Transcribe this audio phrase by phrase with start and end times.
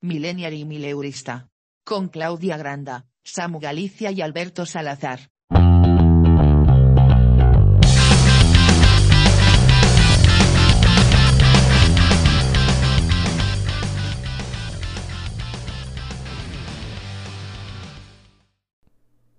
[0.00, 1.48] Millennial y Mileurista.
[1.84, 5.30] Con Claudia Granda, Samu Galicia y Alberto Salazar.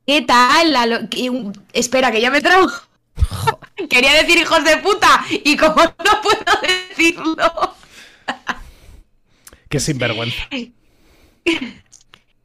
[0.05, 1.07] ¿Qué tal?
[1.71, 2.67] Espera, que ya me trago.
[3.89, 7.68] Quería decir hijos de puta y como no puedo decirlo.
[9.69, 10.47] Qué sinvergüenza.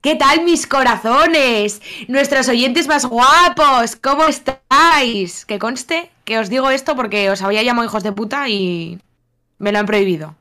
[0.02, 1.80] ¿Qué tal mis corazones?
[2.06, 5.46] Nuestros oyentes más guapos, ¿cómo estáis?
[5.46, 9.00] Que conste que os digo esto porque os había llamado hijos de puta y
[9.58, 10.34] me lo han prohibido.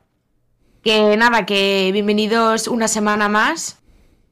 [0.82, 3.78] Que nada, que bienvenidos una semana más.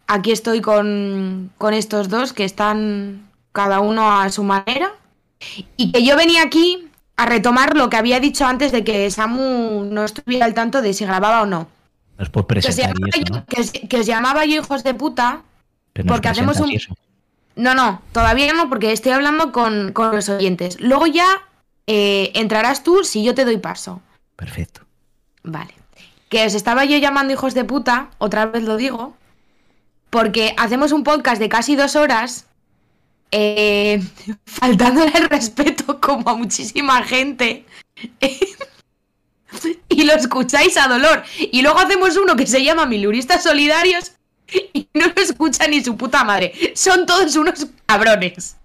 [0.07, 4.93] Aquí estoy con, con estos dos que están cada uno a su manera.
[5.79, 9.85] Y que yo venía aquí a retomar lo que había dicho antes de que Samu
[9.85, 11.69] no estuviera al tanto de si grababa o no.
[12.19, 13.47] Nos puedes Que os, llamaba eso, yo, ¿no?
[13.47, 15.43] que os- que os llamaba yo hijos de puta
[15.93, 16.95] Pero porque hacemos un- eso.
[17.57, 20.81] no, no, todavía no, porque estoy hablando con, con los oyentes.
[20.81, 21.27] Luego ya
[21.87, 24.01] eh, entrarás tú si yo te doy paso.
[24.37, 24.83] Perfecto.
[25.43, 25.75] Vale.
[26.29, 29.17] Que os estaba yo llamando hijos de puta, otra vez lo digo,
[30.11, 32.47] porque hacemos un podcast de casi dos horas,
[33.33, 34.03] eh,
[34.47, 37.65] faltándole el respeto como a muchísima gente.
[39.89, 41.23] y lo escucháis a dolor.
[41.39, 44.13] Y luego hacemos uno que se llama Miluristas Solidarios
[44.73, 46.53] y no lo escucha ni su puta madre.
[46.75, 48.57] Son todos unos cabrones.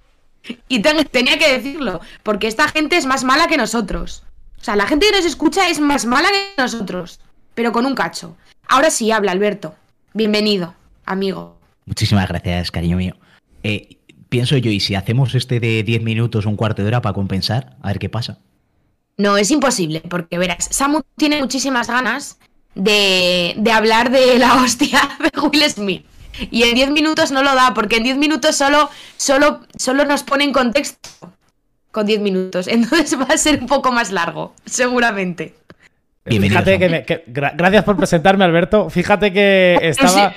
[0.69, 4.23] Y ten- tenía que decirlo, porque esta gente es más mala que nosotros.
[4.59, 7.19] O sea, la gente que nos escucha es más mala que nosotros,
[7.53, 8.35] pero con un cacho.
[8.67, 9.75] Ahora sí, habla Alberto.
[10.13, 10.73] Bienvenido,
[11.05, 11.57] amigo.
[11.85, 13.16] Muchísimas gracias, cariño mío.
[13.63, 13.97] Eh,
[14.29, 17.75] pienso yo, ¿y si hacemos este de 10 minutos, un cuarto de hora para compensar?
[17.81, 18.39] A ver qué pasa.
[19.17, 22.37] No, es imposible, porque verás, Samu tiene muchísimas ganas
[22.75, 26.05] de, de hablar de la hostia de Will Smith.
[26.51, 30.21] Y en 10 minutos no lo da, porque en 10 minutos solo, solo, solo nos
[30.21, 31.09] pone en contexto
[31.91, 32.67] con 10 minutos.
[32.69, 35.56] Entonces va a ser un poco más largo, seguramente.
[36.25, 38.89] Bienvenido, Fíjate que, me- que- gra- gracias por presentarme, Alberto.
[38.91, 40.35] Fíjate que estaba,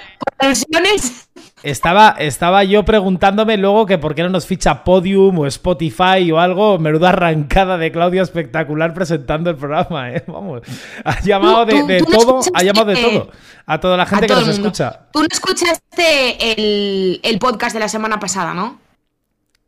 [1.63, 6.39] estaba, estaba yo preguntándome luego que por qué no nos ficha Podium o Spotify o
[6.41, 6.79] algo.
[6.79, 10.25] Menuda arrancada de Claudia espectacular presentando el programa, ¿eh?
[10.27, 10.63] Vamos.
[11.05, 13.31] Ha llamado de, tú- de tú no todo, ha llamado de todo.
[13.67, 15.09] A toda la gente que nos escucha.
[15.13, 18.81] Tú no escuchaste el, el podcast de la semana pasada, ¿no?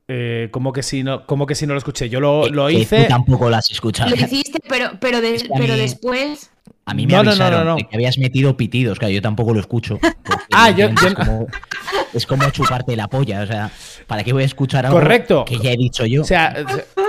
[0.09, 2.09] Eh, ¿cómo, que si no, ¿Cómo que si no lo escuché?
[2.09, 3.05] Yo lo, lo Que tú hice.
[3.05, 4.11] tampoco lo has escuchado.
[4.11, 6.51] Lo hiciste, pero, pero, de- Es que a pero mí- después.
[6.85, 7.77] A mí me No, no, no, avisaron no, no.
[7.77, 9.99] de que habías metido pitidos, claro, yo tampoco lo escucho.
[10.55, 11.47] Ah, yo- Es como,
[12.13, 13.71] es como chuparte la polla, o sea,
[14.07, 15.45] ¿para qué voy a escuchar algo Correcto.
[15.47, 16.21] que ya he dicho yo?
[16.23, 16.55] O sea,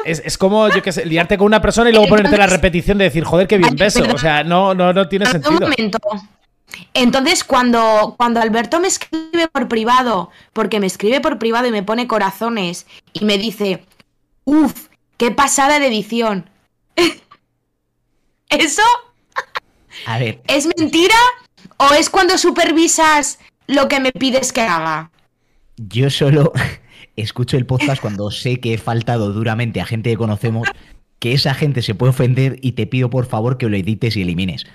[0.06, 2.98] es, es como, yo qué sé, liarte con una persona y luego ponerte la repetición
[3.00, 4.04] de decir, joder, qué bien beso.
[4.14, 5.60] O sea, no, no, no tiene Un sentido.
[5.60, 5.98] momento.
[6.94, 11.84] Entonces, cuando, cuando Alberto me escribe por privado, porque me escribe por privado y me
[11.84, 13.84] pone corazones y me dice,
[14.46, 16.50] uff, qué pasada de edición.
[18.50, 18.82] ¿Eso
[20.06, 21.16] A ver, es mentira
[21.78, 25.09] o es cuando supervisas lo que me pides que haga?
[25.78, 26.52] yo solo
[27.16, 30.68] escucho el podcast cuando sé que he faltado duramente a gente que conocemos,
[31.20, 34.22] que esa gente se puede ofender y te pido por favor que lo edites y
[34.22, 34.66] elimines.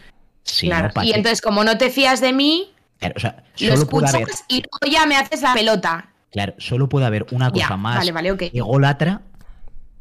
[0.43, 0.89] Si claro.
[0.89, 3.79] no, ¿pa' y entonces, como no te fías de mí, Claro, o sea, lo haber,
[3.79, 6.09] escuchas y luego ya me haces la pelota.
[6.33, 9.23] claro, solo puede haber una Ya, cosa más vale, vale, ególatra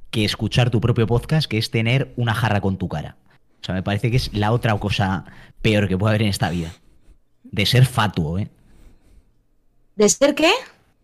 [0.10, 3.18] que escuchar tu propio podcast, que es tener una jarra con tu cara.
[3.62, 5.26] O sea, me parece que es la otra cosa
[5.62, 6.72] peor que puede haber en esta vida.
[7.44, 8.50] De ser fatuo, ¿eh?
[9.96, 10.52] ¿De ser qué?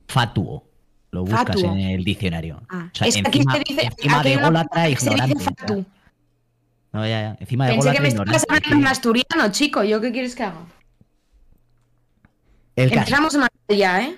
[0.08, 0.66] Fatuo.
[1.12, 1.72] Lo buscas Fatuo.
[1.74, 2.62] en el diccionario.
[2.70, 3.82] Ah, o sea, es que aquí encima, se dice.
[3.86, 4.40] encima aquí de se
[4.90, 5.44] dice ignorante.
[5.44, 5.86] fatu.
[6.92, 7.38] No, ya, ya.
[7.40, 8.56] Encima de Pensé que me estabas ignorante.
[8.68, 9.84] hablando en asturiano, chico.
[9.84, 10.62] ¿Yo qué quieres que haga?
[12.76, 14.18] El Empezamos mal ya, ¿eh?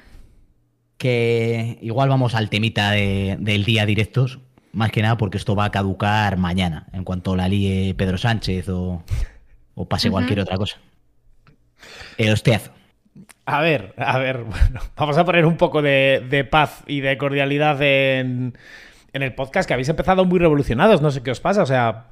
[0.98, 4.40] que igual vamos al temita de- del día directos,
[4.76, 8.70] más que nada porque esto va a caducar mañana, en cuanto la líe Pedro Sánchez
[8.70, 9.04] o,
[9.74, 10.78] o pase cualquier otra cosa.
[12.18, 12.72] El hostiazo.
[13.46, 17.18] A ver, a ver, bueno, vamos a poner un poco de, de paz y de
[17.18, 18.58] cordialidad en,
[19.14, 22.06] en el podcast, que habéis empezado muy revolucionados, no sé qué os pasa, o sea,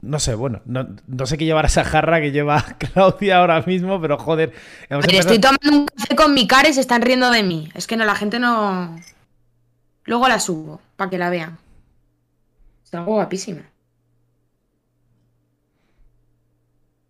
[0.00, 4.00] no sé, bueno, no, no sé qué llevará esa jarra que lleva Claudia ahora mismo,
[4.00, 4.52] pero joder,
[4.88, 7.42] hemos Oye, empezado- estoy tomando un café con mi cara y se están riendo de
[7.42, 7.68] mí.
[7.74, 8.96] Es que no, la gente no.
[10.04, 11.58] Luego la subo, para que la vean.
[12.94, 13.62] Está guapísima.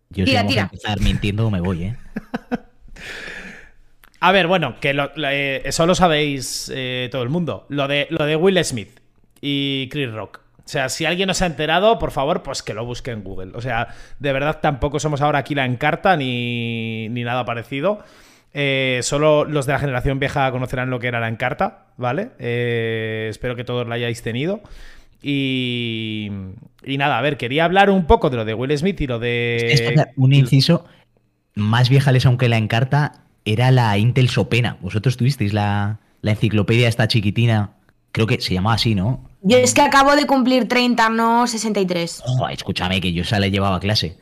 [0.09, 0.61] Yo Tira, si vamos tira.
[0.63, 1.95] a empezar mintiendo me voy, ¿eh?
[4.19, 7.87] A ver, bueno, que lo- lo- eh, eso lo sabéis eh, todo el mundo, lo
[7.87, 8.99] de, lo de Will Smith
[9.41, 10.39] y Chris Rock.
[10.59, 13.23] O sea, si alguien no se ha enterado, por favor, pues que lo busque en
[13.23, 13.51] Google.
[13.53, 18.03] O sea, de verdad tampoco somos ahora aquí la encarta ni, ni nada parecido.
[18.55, 22.31] Eh, solo los de la generación vieja conocerán lo que era la encarta, ¿vale?
[22.39, 24.61] Eh, espero que todos la hayáis tenido.
[25.21, 26.29] Y,
[26.83, 29.19] y nada, a ver, quería hablar un poco de lo de Will Smith y lo
[29.19, 29.57] de...
[29.71, 30.85] Espera, un inciso,
[31.55, 34.77] más vieja les aunque la encarta era la Intel Sopena.
[34.81, 37.71] Vosotros tuvisteis la, la enciclopedia esta chiquitina,
[38.11, 39.29] creo que se llamaba así, ¿no?
[39.41, 42.23] Yo es que acabo de cumplir 30, no 63.
[42.25, 44.17] Joder, escúchame, que yo esa la llevaba a clase.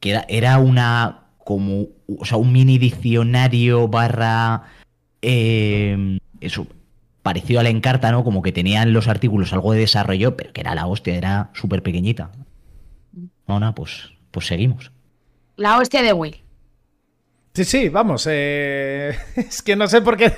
[0.00, 1.86] Que era, era una como,
[2.18, 4.64] o sea, un mini diccionario barra
[5.22, 6.66] eh, eso,
[7.26, 8.22] parecido a la encarta, ¿no?
[8.22, 11.82] Como que tenían los artículos algo de desarrollo, pero que era la hostia, era súper
[11.82, 12.30] pequeñita.
[13.48, 14.92] No, no, pues, pues seguimos.
[15.56, 16.36] La hostia de Will.
[17.52, 18.28] Sí, sí, vamos.
[18.30, 20.34] eh, es que no sé por qué.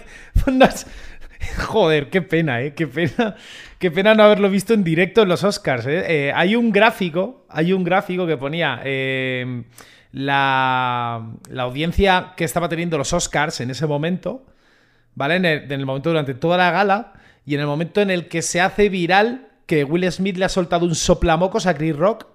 [1.58, 2.73] Joder, qué pena, ¿eh?
[2.73, 3.37] Qué pena.
[3.79, 5.87] Qué pena no haberlo visto en directo en los Oscars.
[5.87, 6.29] ¿eh?
[6.29, 9.64] Eh, hay un gráfico, hay un gráfico que ponía eh,
[10.11, 14.46] la, la audiencia que estaba teniendo los Oscars en ese momento,
[15.19, 15.35] ¿vale?
[15.37, 17.12] En el, en el momento durante toda la gala
[17.44, 20.49] y en el momento en el que se hace viral que Will Smith le ha
[20.49, 22.26] soltado un soplamocos a Chris Rock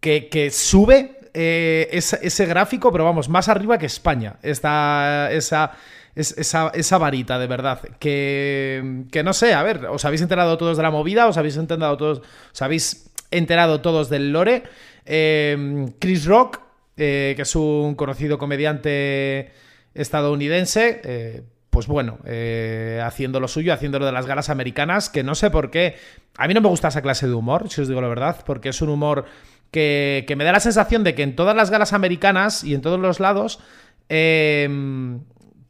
[0.00, 4.36] que, que sube eh, ese gráfico, pero vamos, más arriba que España.
[4.42, 5.72] Esta, esa,
[6.16, 7.80] es- esa, esa varita, de verdad.
[8.00, 11.28] Que, que no sé, a ver, ¿os habéis enterado todos de la movida?
[11.28, 14.62] ¿Os habéis enterado todos, os habéis enterado todos del lore?
[15.06, 16.60] Eh, Chris Rock,
[16.96, 19.52] eh, que es un conocido comediante
[19.94, 25.22] estadounidense, eh, pues bueno, eh, haciendo lo suyo, haciendo lo de las galas americanas, que
[25.22, 25.96] no sé por qué.
[26.36, 28.70] A mí no me gusta esa clase de humor, si os digo la verdad, porque
[28.70, 29.24] es un humor
[29.70, 32.80] que, que me da la sensación de que en todas las galas americanas y en
[32.80, 33.60] todos los lados,
[34.08, 34.68] eh,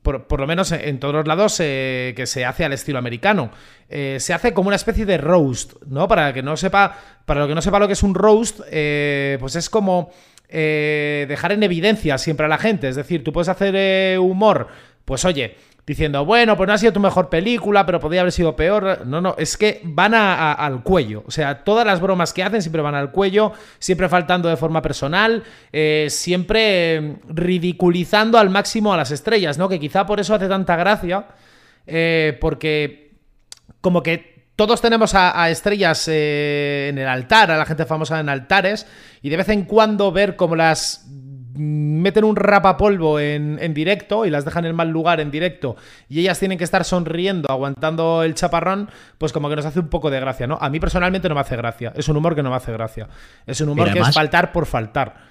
[0.02, 3.50] por, por lo menos en todos los lados eh, que se hace al estilo americano,
[3.88, 6.08] eh, se hace como una especie de roast, ¿no?
[6.08, 6.96] Para que no sepa,
[7.26, 10.10] para lo que no sepa lo que es un roast, eh, pues es como
[10.52, 12.88] dejar en evidencia siempre a la gente.
[12.88, 14.66] Es decir, tú puedes hacer humor,
[15.04, 15.56] pues oye,
[15.90, 19.04] diciendo, bueno, pues no ha sido tu mejor película, pero podría haber sido peor.
[19.06, 21.24] No, no, es que van a- al cuello.
[21.26, 24.82] O sea, todas las bromas que hacen siempre van al cuello, siempre faltando de forma
[24.82, 25.42] personal,
[25.72, 29.68] eh, siempre eh, ridiculizando al máximo a las estrellas, ¿no?
[29.68, 31.24] Que quizá por eso hace tanta gracia,
[31.88, 33.10] eh, porque
[33.80, 38.28] como que todos tenemos a, estrellas eh, en el altar, a la gente famosa en
[38.28, 38.86] altares,
[39.22, 41.19] y de vez en cuando ver cómo las mm,
[41.54, 45.76] meten un rapapolvo en, en directo y las dejan en mal lugar en directo
[46.08, 49.88] y ellas tienen que estar sonriendo, aguantando el chaparrón, pues como que nos hace un
[49.88, 50.58] poco de gracia, ¿no?
[50.60, 53.08] A mí personalmente no me hace gracia, es un humor que no me hace gracia,
[53.46, 55.28] es un humor que es faltar por faltar.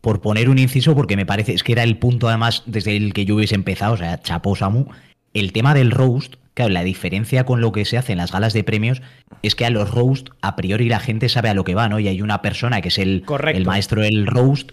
[0.00, 3.12] Por poner un inciso, porque me parece, es que era el punto además desde el
[3.12, 4.86] que yo hubiese empezado, o sea, chapo Samu,
[5.34, 8.52] el tema del roast, claro, la diferencia con lo que se hace en las galas
[8.54, 9.02] de premios
[9.42, 11.98] es que a los roast a priori la gente sabe a lo que va, ¿no?
[12.00, 14.72] Y hay una persona que es el, el maestro del roast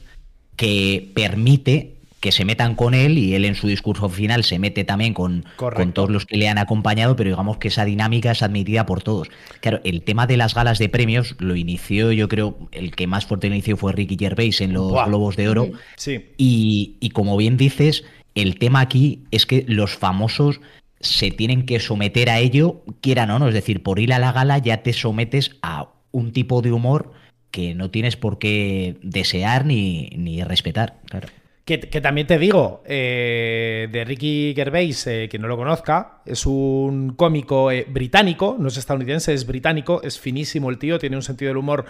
[0.57, 4.83] que permite que se metan con él y él en su discurso final se mete
[4.83, 8.41] también con, con todos los que le han acompañado, pero digamos que esa dinámica es
[8.41, 9.29] admitida por todos.
[9.61, 13.27] Claro, el tema de las galas de premios lo inició, yo creo, el que más
[13.27, 15.05] fuerte lo inició fue Ricky Gervais en los Buah.
[15.05, 15.69] Globos de Oro.
[15.95, 16.25] Sí.
[16.37, 20.59] Y, y como bien dices, el tema aquí es que los famosos
[20.99, 23.47] se tienen que someter a ello, quieran o no.
[23.47, 27.13] Es decir, por ir a la gala ya te sometes a un tipo de humor
[27.51, 30.95] que no tienes por qué desear ni, ni respetar.
[31.09, 31.27] Claro.
[31.65, 36.45] Que, que también te digo, eh, de Ricky Gervais, eh, quien no lo conozca, es
[36.45, 41.23] un cómico eh, británico, no es estadounidense, es británico, es finísimo el tío, tiene un
[41.23, 41.85] sentido del humor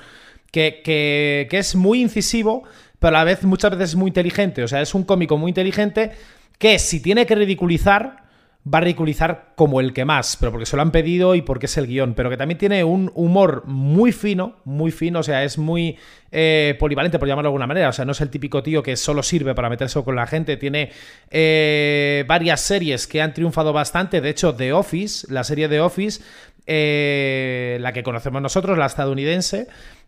[0.51, 2.63] que, que- que es muy incisivo,
[2.97, 4.63] pero a la vez muchas veces es muy inteligente.
[4.63, 6.11] O sea, es un cómico muy inteligente
[6.57, 8.26] que si tiene que ridiculizar,
[8.73, 11.67] va a ridiculizar como el que más, pero porque se lo han pedido y porque
[11.67, 15.43] es el guion, pero que también tiene un humor muy fino, muy fino, o sea,
[15.43, 15.97] es muy
[16.31, 18.95] eh, polivalente, por llamarlo de alguna manera, o sea, no es el típico tío que
[18.97, 20.91] solo sirve para meterse con la gente, tiene
[21.29, 26.21] eh, varias series que han triunfado bastante, de hecho, The Office, la serie The Office,
[26.65, 29.67] eh, la que conocemos nosotros, la estadounidense,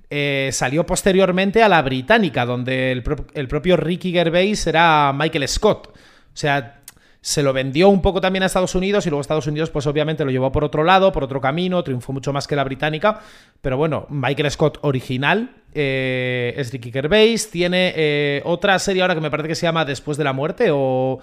[0.09, 3.03] eh, salió posteriormente a la británica, donde el,
[3.35, 5.87] el propio Ricky Gervais era Michael Scott.
[5.87, 6.78] O sea,
[7.21, 10.23] se lo vendió un poco también a Estados Unidos y luego Estados Unidos pues obviamente
[10.23, 13.19] lo llevó por otro lado, por otro camino, triunfó mucho más que la británica,
[13.61, 19.21] pero bueno, Michael Scott original eh, es Ricky Gervais, tiene eh, otra serie ahora que
[19.21, 21.19] me parece que se llama Después de la muerte o...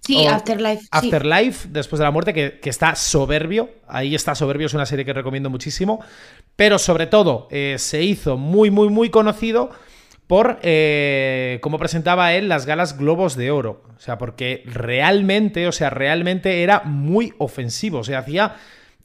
[0.00, 0.82] Sí, o Afterlife.
[0.82, 0.88] sí.
[0.90, 3.68] Afterlife, después de la muerte, que, que está soberbio.
[3.88, 6.00] Ahí está soberbio, es una serie que recomiendo muchísimo.
[6.54, 9.70] Pero sobre todo, eh, se hizo muy, muy, muy conocido
[10.28, 13.82] por eh, cómo presentaba él las galas Globos de Oro.
[13.96, 17.98] O sea, porque realmente, o sea, realmente era muy ofensivo.
[17.98, 18.54] O sea, hacía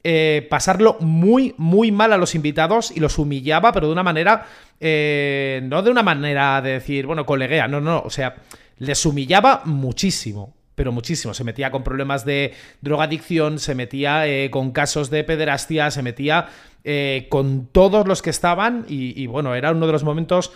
[0.04, 4.46] eh, pasarlo muy, muy mal a los invitados y los humillaba, pero de una manera,
[4.82, 8.36] eh, no de una manera de decir, bueno, coleguea, no, no, o sea,
[8.80, 10.54] les humillaba muchísimo.
[10.76, 11.34] Pero muchísimo.
[11.34, 16.50] Se metía con problemas de drogadicción, se metía eh, con casos de pederastia, se metía
[17.30, 18.86] con todos los que estaban.
[18.90, 20.52] Y, bueno, era uno de los momentos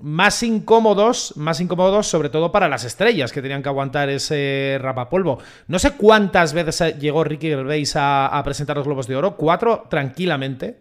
[0.00, 5.38] más incómodos, más incómodos sobre todo para las estrellas que tenían que aguantar ese rapapolvo.
[5.66, 10.78] No sé cuántas veces llegó Ricky Gervais a, presentar los Globos de Oro, cuatro tranquilamente,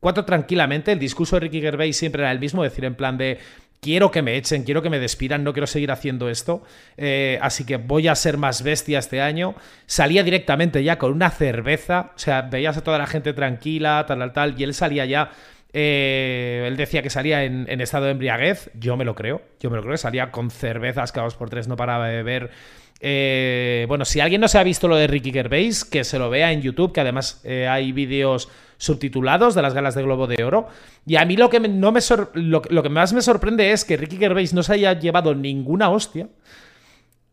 [0.00, 0.92] cuatro tranquilamente.
[0.92, 3.38] El discurso de Ricky Gervais siempre era el mismo, decir en plan de
[3.86, 6.64] quiero que me echen, quiero que me despidan, no quiero seguir haciendo esto,
[6.96, 9.54] eh, así que voy a ser más bestia este año.
[9.86, 14.18] Salía directamente ya con una cerveza, o sea, veías a toda la gente tranquila, tal,
[14.18, 15.30] tal, tal, y él salía ya
[15.72, 18.70] eh, él decía que salía en, estado de embriaguez.
[18.74, 19.42] Yo me lo creo.
[19.60, 19.96] Yo me lo creo.
[19.98, 22.50] Salía con cervezas cada dos por tres, no paraba de beber.
[23.00, 26.30] Eh, bueno, si alguien no se ha visto lo de Ricky Gervais, que se lo
[26.30, 30.68] vea en YouTube, que además hay vídeos subtitulados de las galas de Globo de Oro.
[31.06, 32.00] Y a mí lo que, no me
[32.34, 36.28] lo, que más me sorprende es que Ricky Gervais no se haya llevado ninguna hostia.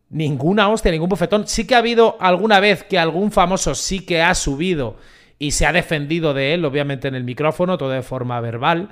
[0.09, 1.47] Ninguna hostia, ningún bufetón.
[1.47, 4.97] Sí que ha habido alguna vez que algún famoso sí que ha subido
[5.39, 8.89] y se ha defendido de él, obviamente en el micrófono, todo de forma verbal.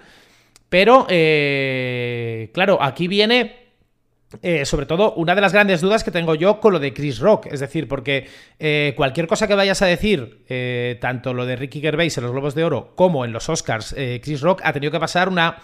[0.67, 3.60] Pero, eh, claro, aquí viene
[4.41, 7.19] eh, sobre todo, una de las grandes dudas que tengo yo con lo de Chris
[7.19, 7.47] Rock.
[7.47, 8.27] Es decir, porque
[8.59, 10.45] eh, cualquier cosa que vayas a decir,
[10.99, 14.41] tanto lo de Ricky Gervais en los Globos de Oro como en los Oscars, Chris
[14.41, 15.57] Rock ha tenido que pasar una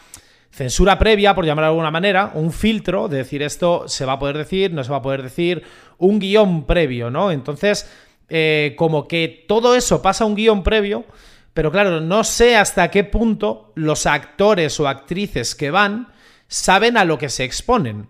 [0.52, 4.20] censura previa, por llamarlo de alguna manera, un filtro de decir esto se va a
[4.20, 5.64] poder decir, no se va a poder decir,
[5.98, 7.32] un guion previo, ¿no?
[7.32, 7.90] Entonces,
[8.30, 11.06] eh, como que todo eso pasa un guion previo,
[11.54, 16.10] pero claro, no sé hasta qué punto los actores o actrices que van
[16.48, 18.08] saben a lo que se exponen.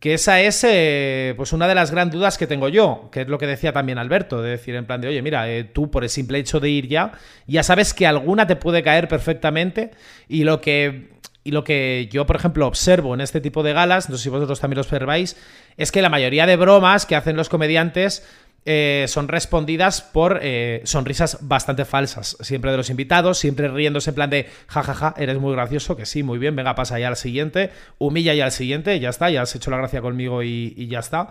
[0.00, 3.28] Que esa es eh, pues una de las grandes dudas que tengo yo, que es
[3.28, 6.04] lo que decía también Alberto, de decir en plan de, oye, mira, eh, tú por
[6.04, 7.12] el simple hecho de ir ya,
[7.48, 9.90] ya sabes que alguna te puede caer perfectamente
[10.28, 14.10] y lo que y lo que yo, por ejemplo, observo en este tipo de galas,
[14.10, 15.34] no sé si vosotros también lo observáis,
[15.78, 18.22] es que la mayoría de bromas que hacen los comediantes
[18.70, 24.14] eh, son respondidas por eh, sonrisas bastante falsas, siempre de los invitados, siempre riéndose en
[24.14, 27.70] plan de jajaja, eres muy gracioso, que sí, muy bien, venga, pasa ya al siguiente,
[27.96, 31.30] humilla ya al siguiente, ya está, ya has hecho la gracia conmigo y, ya está.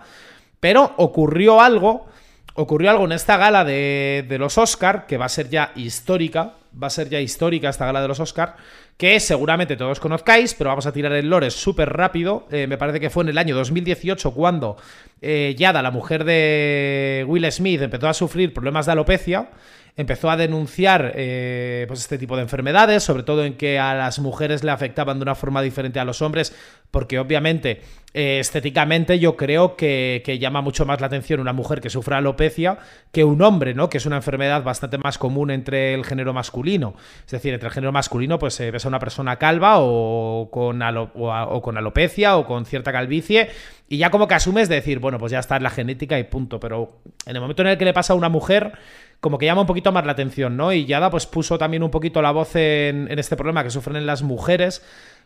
[0.58, 2.08] Pero ocurrió algo,
[2.54, 6.54] ocurrió algo en esta gala de, de los Oscar, que va a ser ya histórica,
[6.82, 8.56] va a ser ya histórica esta gala de los Oscar,
[8.98, 12.46] que seguramente todos conozcáis, pero vamos a tirar el lore súper rápido.
[12.50, 14.76] Eh, me parece que fue en el año 2018 cuando
[15.22, 19.50] eh, Yada, la mujer de Will Smith, empezó a sufrir problemas de alopecia
[19.98, 24.20] empezó a denunciar eh, pues este tipo de enfermedades, sobre todo en que a las
[24.20, 26.54] mujeres le afectaban de una forma diferente a los hombres,
[26.92, 27.82] porque obviamente
[28.14, 32.78] eh, estéticamente yo creo que, llama mucho más la atención una mujer que sufra alopecia
[33.12, 33.88] que un hombre, ¿no?
[33.90, 36.94] Que es una enfermedad bastante más común entre el género masculino.
[37.26, 41.62] Es decir, entre el género masculino, pues ves a una persona calva o con, o
[41.62, 43.50] con alopecia o con cierta calvicie.
[43.88, 46.24] Y ya como que asumes de decir, bueno, pues ya está en la genética y
[46.24, 46.60] punto.
[46.60, 48.72] Pero en el momento en el que le pasa a una mujer,
[49.20, 50.72] como que llama un poquito más la atención, ¿no?
[50.72, 54.22] Y Yada pues puso también un poquito la voz en, este problema que sufren las
[54.22, 54.82] mujeres.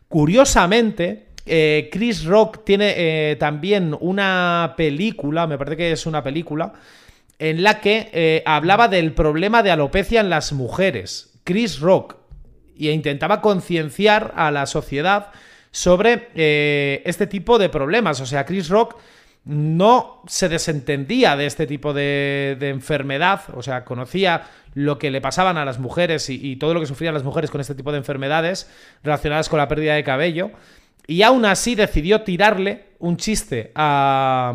[0.08, 6.72] Curiosamente, eh, Chris Rock tiene eh, también una película, me parece que es una película,
[7.38, 11.34] en la que eh, hablaba del problema de alopecia en las mujeres.
[11.44, 12.16] Chris Rock.
[12.76, 15.28] Y intentaba concienciar a la sociedad
[15.70, 16.28] sobre
[17.04, 18.20] este tipo de problemas.
[18.20, 18.96] O sea, Chris Rock
[19.44, 24.44] no se desentendía de este tipo de, enfermedad, o sea, conocía
[24.74, 27.60] lo que le pasaban a las mujeres y, todo lo que sufrían las mujeres con
[27.60, 28.70] este tipo de enfermedades
[29.02, 30.52] relacionadas con la pérdida de cabello,
[31.06, 34.54] y aún así decidió tirarle un chiste a,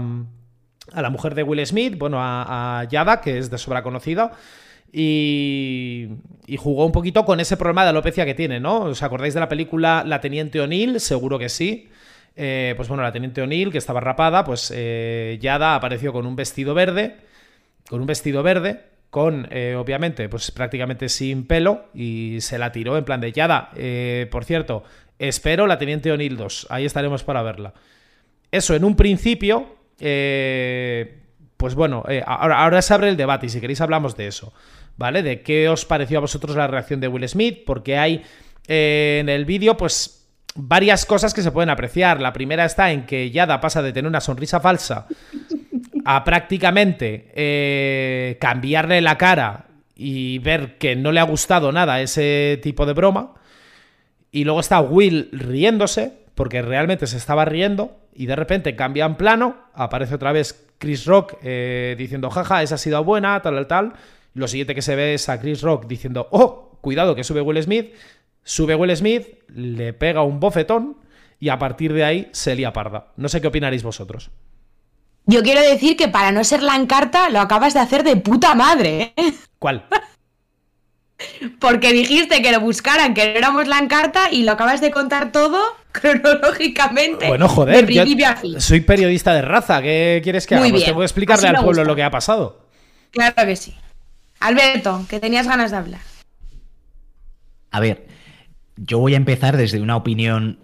[0.92, 4.32] a la mujer de Will Smith, bueno, a, Yada, que es de sobra conocida,
[4.92, 6.08] y,
[6.46, 8.84] y, jugó un poquito con ese problema de alopecia que tiene, ¿no?
[8.84, 11.02] ¿Os acordáis de la película La Teniente O'Neill?
[11.02, 11.90] Seguro que sí.
[12.40, 16.36] Eh, pues bueno, la teniente O'Neill, que estaba rapada, pues eh, Yada apareció con un
[16.36, 17.18] vestido verde,
[17.90, 22.96] con un vestido verde, con, eh, obviamente, pues prácticamente sin pelo, y se la tiró
[22.96, 23.72] en plan de Yada.
[24.30, 24.84] por cierto,
[25.20, 27.74] espero la teniente O'Neill 2, ahí estaremos para verla.
[28.52, 33.82] Eso, en un principio, pues bueno, ahora, ahora se abre el debate, y si queréis
[33.82, 34.54] hablamos de eso,
[34.96, 35.24] ¿vale?
[35.24, 38.24] De qué os pareció a vosotros la reacción de Will Smith, porque hay
[38.68, 40.18] en el vídeo, pues
[40.58, 42.20] varias cosas que se pueden apreciar.
[42.20, 45.08] La primera está en que Yada pasa de tener una sonrisa falsa
[46.04, 52.60] a prácticamente eh, cambiarle la cara y ver que no le ha gustado nada ese
[52.62, 53.34] tipo de broma.
[54.32, 59.16] Y luego está Will riéndose, porque realmente se estaba riendo, y de repente cambia en
[59.16, 63.68] plano, aparece otra vez Chris Rock eh, diciendo, jaja, esa ha sido buena, tal, tal,
[63.68, 63.94] tal.
[64.34, 67.62] lo siguiente que se ve es a Chris Rock diciendo, oh, cuidado que sube Will
[67.62, 67.94] Smith,
[68.44, 70.98] sube Will Smith, le pega un bofetón
[71.40, 73.14] y a partir de ahí se lía parda.
[73.18, 74.32] No sé qué opinaréis vosotros.
[75.26, 78.56] Yo quiero decir que para no ser la encarta lo acabas de hacer de puta
[78.56, 79.14] madre.
[79.16, 79.34] ¿eh?
[79.60, 79.86] ¿Cuál?
[81.60, 85.32] Porque dijiste que lo buscaran, que no éramos la encarta y lo acabas de contar
[85.32, 87.28] todo cronológicamente.
[87.28, 88.62] Bueno, joder, de principio yo a fin.
[88.62, 90.64] soy periodista de raza, ¿qué quieres que haga?
[90.64, 91.92] Muy Pues tengo que explicarle así al pueblo gusta.
[91.92, 92.68] lo que ha pasado.
[93.12, 93.76] Claro que sí.
[94.40, 96.02] Alberto, que tenías ganas de hablar.
[97.72, 98.08] A ver,
[98.76, 100.60] yo voy a empezar desde una opinión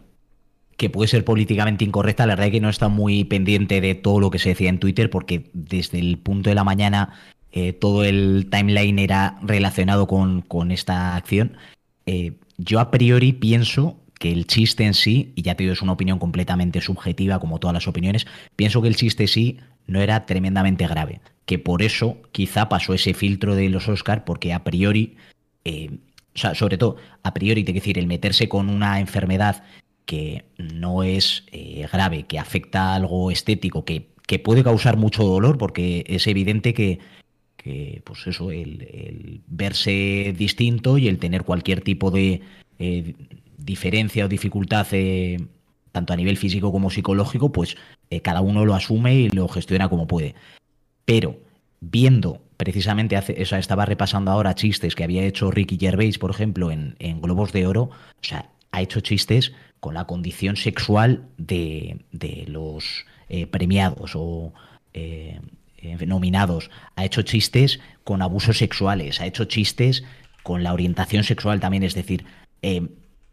[0.78, 2.26] que puede ser políticamente incorrecta.
[2.26, 4.80] La verdad es que no está muy pendiente de todo lo que se decía en
[4.80, 7.14] Twitter porque desde el punto de la mañana
[7.56, 11.56] eh, todo el timeline era relacionado con, con esta acción.
[12.08, 15.84] Eh, yo a priori pienso que el chiste en sí, y ya te digo, es
[15.84, 20.26] una opinión completamente subjetiva como todas las opiniones, pienso que el chiste sí no era
[20.26, 21.22] tremendamente grave.
[21.46, 25.16] Que por eso quizá pasó ese filtro de los Oscar porque a priori
[25.64, 25.92] eh,
[26.36, 29.64] o sea, sobre todo, a priori, te quiero decir, el meterse con una enfermedad
[30.06, 31.46] que no es
[31.92, 36.74] grave, que afecta a algo estético, que, que puede causar mucho dolor, porque es evidente
[36.74, 37.00] que,
[37.64, 42.42] que, pues eso, el, verse distinto y el tener cualquier tipo de
[42.78, 43.16] eh,
[43.58, 45.38] diferencia o dificultad, eh,
[45.92, 47.78] tanto a nivel físico como psicológico, pues
[48.10, 50.36] eh, cada uno lo asume y lo gestiona como puede.
[51.06, 51.38] Pero
[51.80, 56.72] viendo precisamente, o sea, estaba repasando ahora chistes que había hecho Ricky Gervais, por ejemplo,
[56.72, 62.00] en, Globos de Oro, o sea, ha hecho chistes con la condición sexual de,
[62.48, 63.06] los
[63.52, 64.54] premiados o
[64.94, 65.40] eh,
[66.06, 70.04] nominados, ha hecho chistes con abusos sexuales, ha hecho chistes
[70.44, 72.26] con la orientación sexual también, es decir,
[72.62, 72.88] eh,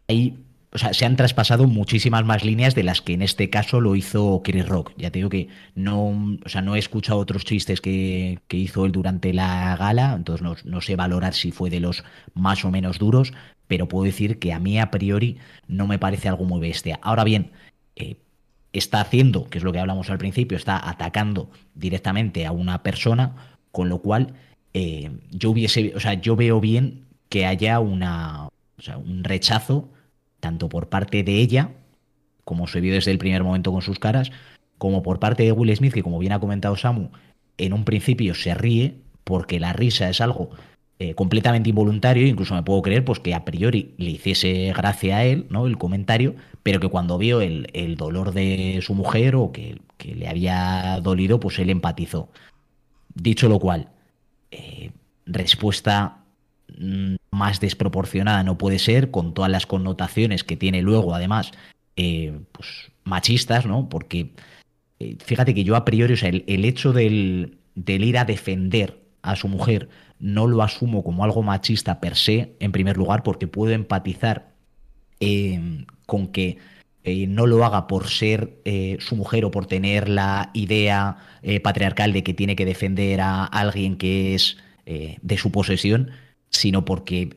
[0.07, 3.81] hay o sea, se han traspasado muchísimas más líneas de las que en este caso
[3.81, 4.93] lo hizo Chris Rock.
[4.97, 8.85] Ya te digo que no, o sea, no he escuchado otros chistes que, que hizo
[8.85, 12.71] él durante la gala, entonces no, no, sé valorar si fue de los más o
[12.71, 13.33] menos duros,
[13.67, 16.99] pero puedo decir que a mí a priori no me parece algo muy bestia.
[17.03, 17.51] Ahora bien,
[17.97, 18.15] eh,
[18.73, 23.55] está haciendo, que es lo que hablamos al principio, está atacando directamente a una persona,
[23.71, 24.33] con lo cual
[24.73, 29.89] eh, yo hubiese, o sea, yo veo bien que haya una, o sea, un rechazo
[30.39, 31.71] tanto por parte de ella,
[32.43, 34.31] como se vio desde el primer momento con sus caras,
[34.77, 37.09] como por parte de Will Smith, que como bien ha comentado Samu,
[37.57, 40.49] en un principio se ríe, porque la risa es algo
[41.03, 45.25] eh, completamente involuntario, incluso me puedo creer pues que a priori le hiciese gracia a
[45.25, 45.65] él, ¿no?
[45.65, 50.13] El comentario, pero que cuando vio el, el dolor de su mujer o que, que,
[50.13, 52.29] le había dolido, pues él empatizó.
[53.15, 53.89] Dicho lo cual,
[54.51, 54.91] eh,
[55.25, 56.19] respuesta
[57.31, 61.51] más desproporcionada no puede ser, con todas las connotaciones que tiene luego, además,
[61.95, 63.89] eh, pues machistas, ¿no?
[63.89, 64.33] Porque
[65.25, 69.01] fíjate que yo a priori, o sea, el, el hecho del, del, ir a defender
[69.23, 69.89] a su mujer
[70.21, 74.53] no lo asumo como algo machista per se, en primer lugar, porque puedo empatizar
[75.19, 76.57] eh, con que
[77.03, 81.59] eh, no lo haga por ser eh, su mujer o por tener la idea eh,
[81.59, 86.11] patriarcal de que tiene que defender a alguien que es de su posesión,
[86.49, 87.29] sino porque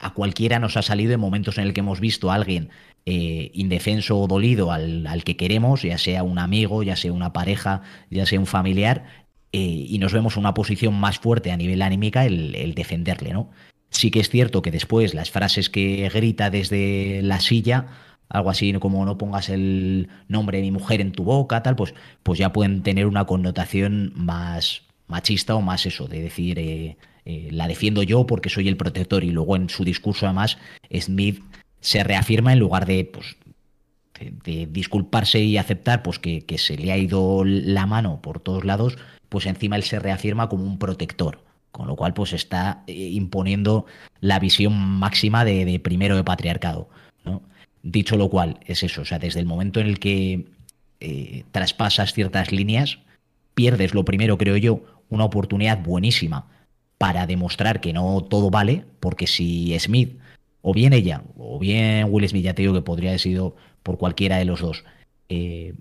[0.00, 2.70] a cualquiera nos ha salido en momentos en el que hemos visto a alguien
[3.04, 7.82] indefenso o dolido al, al, que queremos, ya sea un amigo, ya sea una pareja,
[8.10, 9.04] ya sea un familiar,
[9.52, 13.50] eh, y nos vemos en una posición más fuerte a nivel anímica el, defenderle, ¿no?
[13.90, 17.86] Sí que es cierto que después las frases que grita desde la silla,
[18.30, 21.94] algo así como no pongas el nombre de mi mujer en tu boca, tal, pues,
[22.22, 27.48] pues ya pueden tener una connotación más machista o más eso, de decir eh, eh,
[27.50, 30.56] la defiendo yo porque soy el protector y luego en su discurso además
[30.98, 31.42] Smith
[31.80, 33.36] se reafirma en lugar de, pues,
[34.44, 38.96] de, disculparse y aceptar pues que, se le ha ido la mano por todos lados,
[39.32, 43.86] pues encima él se reafirma como un protector, con lo cual pues está eh, imponiendo
[44.20, 46.90] la visión máxima de, de primero de patriarcado.
[47.82, 50.44] Dicho lo cual, es eso, o sea, desde el momento en el que
[51.00, 52.98] eh, traspasas ciertas líneas,
[53.54, 56.46] pierdes lo primero, creo yo, una oportunidad buenísima
[56.98, 60.18] para demostrar que no todo vale, porque si Smith,
[60.60, 63.96] o bien ella, o bien Will Smith, ya te digo que podría haber sido por
[63.96, 64.84] cualquiera de los dos,
[65.30, 65.72] eh,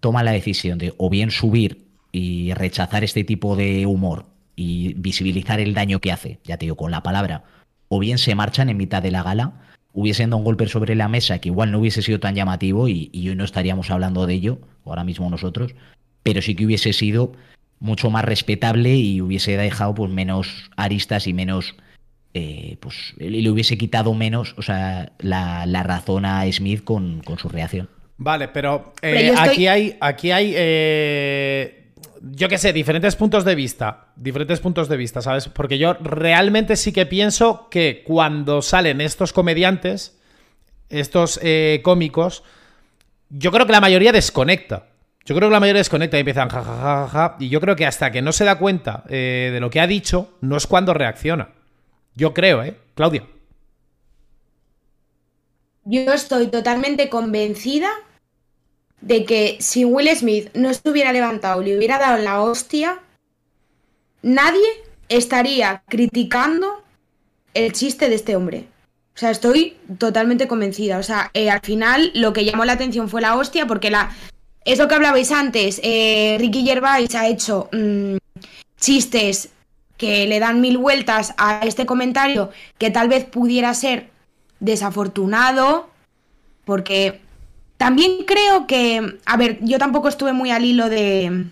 [0.00, 1.85] toma la decisión de o bien subir
[2.16, 4.24] y rechazar este tipo de humor
[4.54, 7.44] y visibilizar el daño que hace, ya te digo, con la palabra,
[7.88, 9.60] o bien se marchan en mitad de la gala,
[9.92, 13.10] hubiesen dado un golpe sobre la mesa que igual no hubiese sido tan llamativo y,
[13.12, 15.74] y hoy no estaríamos hablando de ello, ahora mismo nosotros,
[16.22, 17.32] pero sí que hubiese sido
[17.80, 21.76] mucho más respetable y hubiese dejado pues menos aristas y menos
[22.32, 27.38] eh, pues le hubiese quitado menos o sea la, la razón a Smith con, con,
[27.38, 27.90] su reacción.
[28.16, 29.48] Vale pero, eh, pero estoy...
[29.48, 31.85] aquí hay aquí hay eh,
[32.20, 34.08] yo qué sé, diferentes puntos de vista.
[34.16, 35.48] Diferentes puntos de vista, ¿sabes?
[35.48, 40.18] Porque yo realmente sí que pienso que cuando salen estos comediantes,
[40.88, 42.42] estos eh, cómicos,
[43.28, 44.86] yo creo que la mayoría desconecta.
[45.24, 47.36] Yo creo que la mayoría desconecta y empiezan jajajaja.
[47.40, 49.86] y yo creo que hasta que no se da cuenta eh, de lo que ha
[49.86, 51.50] dicho, no es cuando reacciona.
[52.14, 52.76] Yo creo, ¿eh?
[52.94, 53.24] Claudia.
[55.84, 57.88] Yo estoy totalmente convencida
[59.06, 62.98] de que si Will Smith no estuviera levantado y le hubiera dado la hostia,
[64.22, 64.66] nadie
[65.08, 66.82] estaría criticando
[67.54, 68.66] el chiste de este hombre.
[69.14, 70.98] O sea, estoy totalmente convencida.
[70.98, 74.10] O sea, eh, al final lo que llamó la atención fue la hostia, porque la.
[74.64, 75.80] Es lo que hablabais antes.
[75.84, 78.16] Eh, Ricky Gervais ha hecho mm,
[78.80, 79.50] chistes
[79.96, 84.10] que le dan mil vueltas a este comentario que tal vez pudiera ser
[84.58, 85.88] desafortunado,
[86.64, 87.20] porque
[87.76, 91.46] también creo que, a ver, yo tampoco estuve muy al hilo de,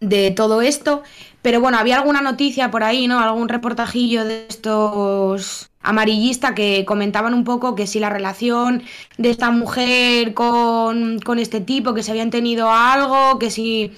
[0.00, 1.02] de todo esto,
[1.42, 3.20] pero bueno, había alguna noticia por ahí, ¿no?
[3.20, 8.82] Algún reportajillo de estos amarillista que comentaban un poco que si la relación
[9.16, 13.92] de esta mujer con, con este tipo, que se habían tenido algo, que si,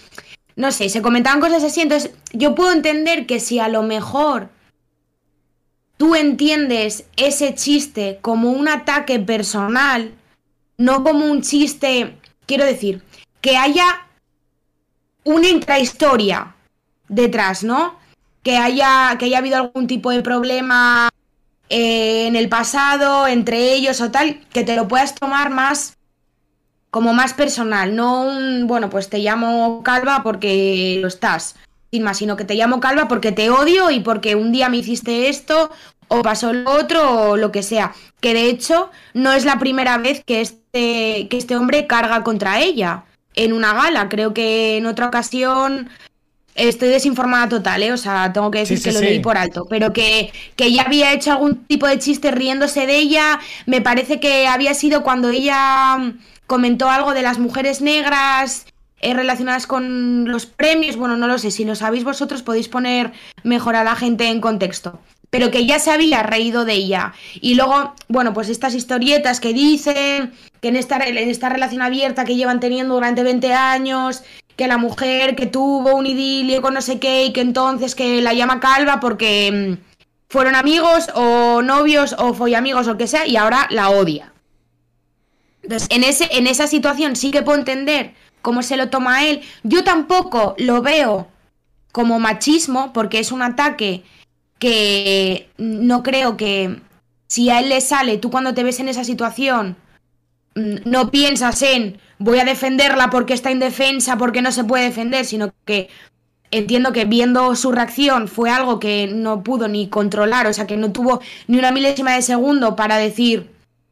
[0.56, 4.50] no sé, se comentaban cosas así, entonces yo puedo entender que si a lo mejor
[5.96, 10.12] tú entiendes ese chiste como un ataque personal,
[10.80, 12.16] no como un chiste,
[12.46, 13.02] quiero decir,
[13.42, 14.06] que haya
[15.24, 16.54] una intrahistoria
[17.06, 17.98] detrás, ¿no?
[18.42, 21.10] Que haya, que haya habido algún tipo de problema
[21.68, 25.98] eh, en el pasado entre ellos o tal, que te lo puedas tomar más
[26.88, 31.56] como más personal, no un, bueno, pues te llamo calva porque lo estás,
[31.92, 34.78] sin más, sino que te llamo calva porque te odio y porque un día me
[34.78, 35.70] hiciste esto
[36.10, 37.94] o pasó lo otro o lo que sea.
[38.20, 42.60] Que de hecho no es la primera vez que este, que este hombre carga contra
[42.60, 44.08] ella en una gala.
[44.08, 45.88] Creo que en otra ocasión
[46.56, 47.92] estoy desinformada total, ¿eh?
[47.92, 49.66] O sea, tengo que decir que lo leí por alto.
[49.70, 53.38] Pero que, que ya había hecho algún tipo de chiste riéndose de ella.
[53.66, 56.12] Me parece que había sido cuando ella
[56.48, 58.66] comentó algo de las mujeres negras
[59.00, 60.96] eh, relacionadas con los premios.
[60.96, 61.52] Bueno, no lo sé.
[61.52, 63.12] Si lo sabéis vosotros podéis poner
[63.44, 64.98] mejor a la gente en contexto
[65.30, 67.14] pero que ya se había reído de ella.
[67.40, 72.24] Y luego, bueno, pues estas historietas que dicen que en esta, en esta relación abierta
[72.24, 74.22] que llevan teniendo durante 20 años,
[74.56, 78.20] que la mujer que tuvo un idilio con no sé qué y que entonces que
[78.20, 79.90] la llama calva porque mm,
[80.28, 84.32] fueron amigos o novios o fue amigos o lo que sea y ahora la odia.
[85.62, 89.42] Entonces, en, ese, en esa situación sí que puedo entender cómo se lo toma él.
[89.62, 91.28] Yo tampoco lo veo
[91.92, 94.02] como machismo porque es un ataque
[94.60, 96.80] que no creo que
[97.26, 99.76] si a él le sale, tú cuando te ves en esa situación,
[100.54, 105.24] mm, no piensas en voy a defenderla porque está indefensa, porque no se puede defender,
[105.24, 105.88] sino que
[106.52, 110.76] entiendo que viendo su reacción fue algo que no pudo ni controlar, o sea, que
[110.76, 113.50] no tuvo ni una milésima de segundo para decir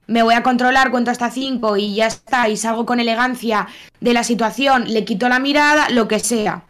[0.09, 3.68] me voy a controlar, cuento hasta cinco y ya está, y salgo con elegancia
[4.00, 6.64] de la situación, le quito la mirada, lo que sea.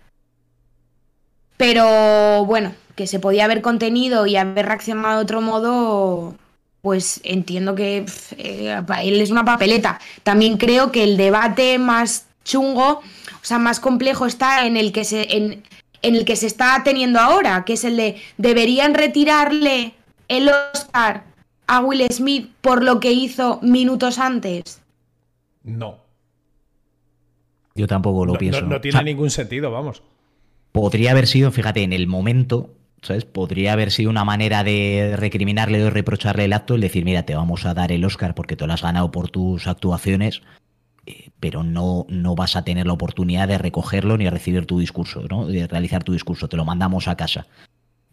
[1.56, 6.34] Pero bueno, que se podía haber contenido y haber reaccionado de otro modo,
[6.82, 8.04] pues entiendo que
[8.37, 10.00] eh, él es una papeleta.
[10.24, 15.04] También creo que el debate más chungo, o sea, más complejo está en el que
[15.04, 15.62] se, en,
[16.02, 19.94] el que se está teniendo ahora, que es el de deberían retirarle
[20.26, 21.22] el Oscar
[21.68, 24.82] a Will Smith por lo que hizo minutos antes.
[25.62, 25.98] No.
[27.76, 28.62] Yo tampoco lo pienso.
[28.62, 30.02] No, tiene ningún sentido, vamos.
[30.72, 32.70] Podría haber sido, fíjate, en el momento
[33.02, 33.24] ¿sabes?
[33.24, 37.34] Podría haber sido una manera de recriminarle o reprocharle el acto, el decir, mira, te
[37.34, 40.42] vamos a dar el Oscar porque te lo has ganado por tus actuaciones,
[41.06, 44.78] eh, pero no, no vas a tener la oportunidad de recogerlo ni de recibir tu
[44.78, 45.46] discurso, ¿no?
[45.46, 47.46] De realizar tu discurso, te lo mandamos a casa.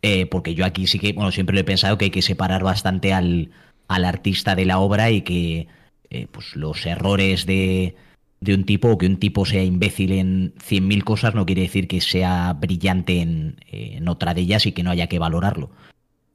[0.01, 2.63] Eh, porque yo aquí sí que, bueno, siempre lo he pensado que hay que separar
[2.63, 3.51] bastante al,
[3.87, 5.67] al artista de la obra y que
[6.09, 7.95] eh, pues los errores de,
[8.41, 11.87] de un tipo o que un tipo sea imbécil en 100.000 cosas no quiere decir
[11.87, 15.71] que sea brillante en, otra de ellas y que no haya que valorarlo.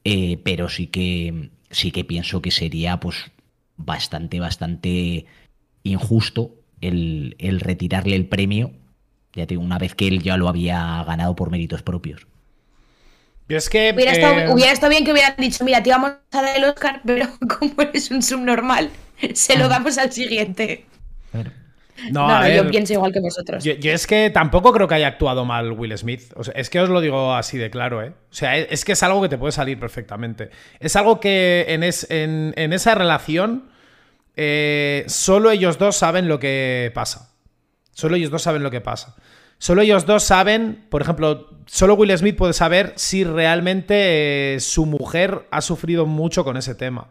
[0.05, 3.31] Eh, pero sí que, sí que pienso que sería pues
[3.77, 5.27] bastante, bastante
[5.83, 8.73] injusto el, retirarle el premio,
[9.35, 12.27] ya tengo una vez que él ya lo había ganado por méritos propios.
[13.49, 16.57] Es que, hubiera, estado, hubiera, estado, bien que hubieran dicho, mira, te vamos a dar
[16.57, 18.91] el Oscar, pero como eres un subnormal,
[19.35, 20.87] se lo damos al siguiente.
[22.11, 23.63] No, yo pienso igual que vosotros.
[23.65, 26.33] Yo, es que tampoco creo que haya actuado mal Will Smith.
[26.55, 28.13] es que os lo digo así de claro, ¿eh?
[28.31, 30.51] O sea, es, que es algo que te puede salir perfectamente.
[30.79, 33.71] Es algo que en, en, esa relación
[34.37, 37.35] eh, solo ellos dos saben lo que pasa.
[37.93, 39.17] Solo ellos dos saben lo que pasa.
[39.59, 44.87] Solo ellos dos saben, por ejemplo, solo Will Smith puede saber si realmente eh, su
[44.87, 47.09] mujer ha sufrido mucho con ese tema.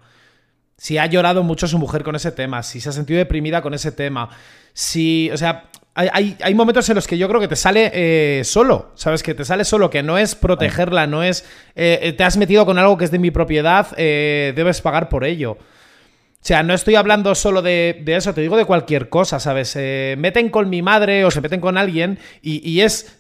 [0.80, 3.74] Si ha llorado mucho su mujer con ese tema, si se ha sentido deprimida con
[3.74, 4.30] ese tema.
[4.72, 8.94] Si, o sea, hay, momentos en los que yo creo que te sale eh, solo,
[8.96, 9.22] ¿sabes?
[9.22, 11.44] Que te sale solo, que no es protegerla, no es
[11.76, 15.58] eh, te has metido con algo que es de mi propiedad, debes pagar por ello.
[15.60, 19.76] O sea, no estoy hablando solo de, eso, te digo de cualquier cosa, ¿sabes?
[19.76, 23.20] Meten con mi madre o se meten con alguien y, es,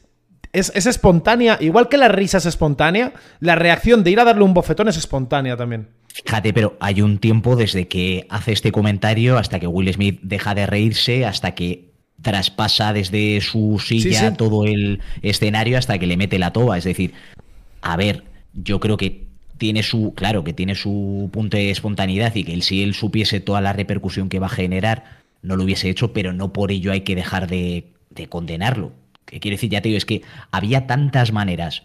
[0.53, 4.53] es, espontánea, igual que la risa es espontánea, la reacción de ir a darle un
[4.53, 5.98] bofetón es espontánea también.
[6.25, 10.55] Fíjate, pero hay un tiempo desde que hace este comentario hasta que Will Smith deja
[10.55, 11.89] de reírse, hasta que
[12.21, 16.77] traspasa desde su silla todo el escenario hasta que le mete la toba.
[16.77, 17.13] Es decir,
[17.81, 19.27] a ver, yo creo que
[19.57, 23.39] tiene su, claro, que tiene su punto de espontaneidad y que él, si él supiese
[23.39, 26.91] toda la repercusión que va a generar, no lo hubiese hecho, pero no por ello
[26.91, 27.85] hay que dejar de,
[28.29, 28.91] condenarlo.
[29.25, 29.69] ¿Qué quiere decir?
[29.69, 31.83] Ya te digo, es que había tantas maneras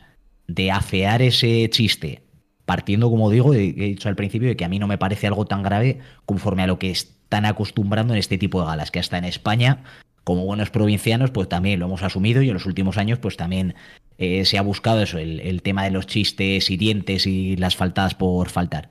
[0.49, 2.23] de afear ese chiste,
[2.66, 5.44] partiendo, como digo, he dicho al principio, de que a mí no me parece algo
[5.44, 9.18] tan grave conforme a lo que están acostumbrando en este tipo de galas, que hasta
[9.18, 9.85] en España,
[10.24, 13.74] como buenos provincianos, pues también lo hemos asumido y en los últimos años, pues también
[14.18, 18.14] eh, se ha buscado eso, el, tema de los chistes y dientes y las faltadas
[18.14, 18.88] por faltar.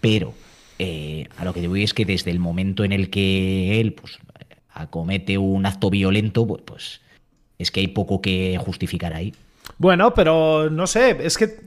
[0.00, 0.34] Pero
[0.78, 3.92] eh, a lo que te voy es que desde el momento en el que él
[3.92, 4.18] pues,
[4.70, 7.00] acomete un acto violento, pues, pues
[7.58, 9.34] es que hay poco que justificar ahí.
[9.78, 11.60] Bueno, pero no sé, es que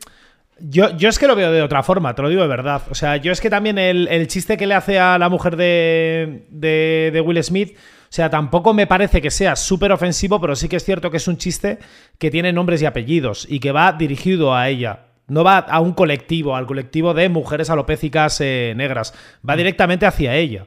[0.62, 2.82] yo, yo, es que lo veo de otra forma, te lo digo de verdad.
[2.90, 6.46] O sea, yo es que también el, chiste que le hace a la mujer de,
[6.50, 7.76] de Will Smith
[8.10, 11.18] o sea, tampoco me parece que sea súper ofensivo, pero sí que es cierto que
[11.18, 11.78] es un chiste
[12.18, 15.06] que tiene nombres y apellidos y que va dirigido a ella.
[15.28, 19.14] No va a un colectivo, al colectivo de mujeres alopécicas eh, negras.
[19.48, 20.66] Va directamente hacia ella.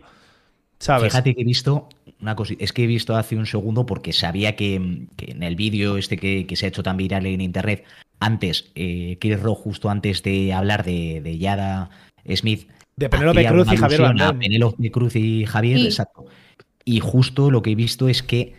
[0.79, 1.13] ¿Sabes?
[1.13, 1.89] Fíjate que he visto
[2.21, 5.97] una cosa, es que he visto hace un segundo porque sabía que, en el vídeo
[5.97, 7.85] este que, se ha hecho tan viral en internet,
[8.23, 11.91] antes, eh, Chris Rock, justo antes de hablar de, Yada
[12.35, 12.69] Smith.
[12.97, 16.27] De Penélope Cruz y Javier Penélope Cruz y Javier, exacto.
[16.85, 18.55] Y justo lo que he visto es que,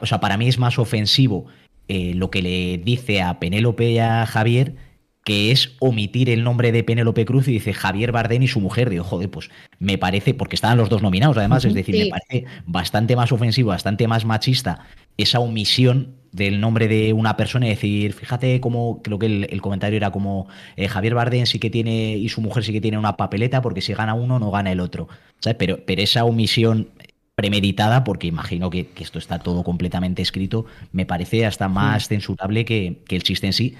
[0.00, 1.46] o sea, para mí es más ofensivo
[1.88, 4.76] eh, lo que le dice a Penélope y a Javier,
[5.24, 8.90] que es omitir el nombre de Penélope Cruz y dice Javier Bardem y su mujer.
[8.90, 12.46] Digo, joder, pues me parece, porque estaban los dos nominados además, es decir, me parece
[12.66, 18.12] bastante más ofensivo, bastante más machista esa omisión del nombre de una persona y decir,
[18.12, 22.28] fíjate cómo, creo que el, comentario era como eh, Javier Bardem sí que tiene y
[22.28, 25.08] su mujer sí que tiene una papeleta porque si gana uno no gana el otro.
[25.40, 25.56] ¿Sabes?
[25.58, 26.90] Pero, pero esa omisión
[27.34, 33.02] premeditada, porque imagino que, esto está todo completamente escrito, me parece hasta más censurable que,
[33.08, 33.74] el chiste en sí,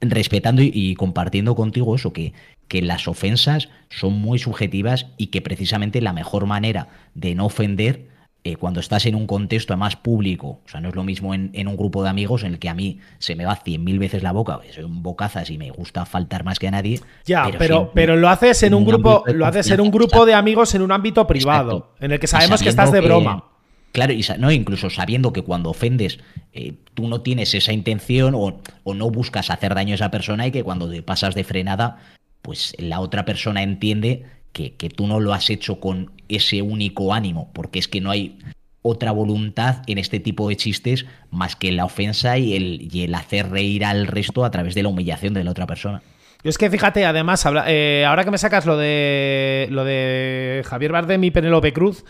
[0.00, 2.32] respetando y, compartiendo contigo eso, que,
[2.68, 8.15] que las ofensas son muy subjetivas y que precisamente la mejor manera de no ofender
[8.46, 11.66] eh, cuando estás en un contexto más público, o sea, no es lo mismo en,
[11.66, 14.22] un grupo de amigos en el que a mí se me va cien mil veces
[14.22, 17.00] la boca, soy un bocazas y me gusta faltar más que a nadie.
[17.24, 20.76] Ya, pero, pero, lo haces en un, grupo, lo haces en un grupo de amigos
[20.76, 23.44] en un ámbito privado, en el que sabemos que estás de broma.
[23.90, 26.20] Claro, y no, incluso sabiendo que cuando ofendes
[26.52, 30.46] eh, tú no tienes esa intención o, o, no buscas hacer daño a esa persona
[30.46, 31.98] y que cuando te pasas de frenada,
[32.42, 34.24] pues la otra persona entiende
[34.56, 38.38] que, tú no lo has hecho con ese único ánimo, porque es que no hay
[38.82, 43.14] otra voluntad en este tipo de chistes más que la ofensa y el, y el
[43.14, 46.02] hacer reír al resto a través de la humillación de la otra persona.
[46.42, 50.92] Yo es que fíjate, además, eh, ahora que me sacas lo de lo de Javier
[50.92, 52.04] Bardem y Penélope Cruz,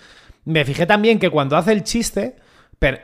[0.44, 2.36] me fijé también que cuando hace el chiste,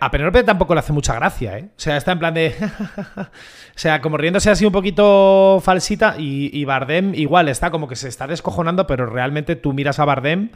[0.01, 1.69] a Penélope tampoco le hace mucha gracia, ¿eh?
[1.71, 2.55] O sea, está en plan de.
[3.17, 3.27] o
[3.75, 6.17] sea, como riéndose así un poquito falsita.
[6.19, 10.51] Y, Bardem igual está como que se está descojonando, pero realmente tú miras a Bardem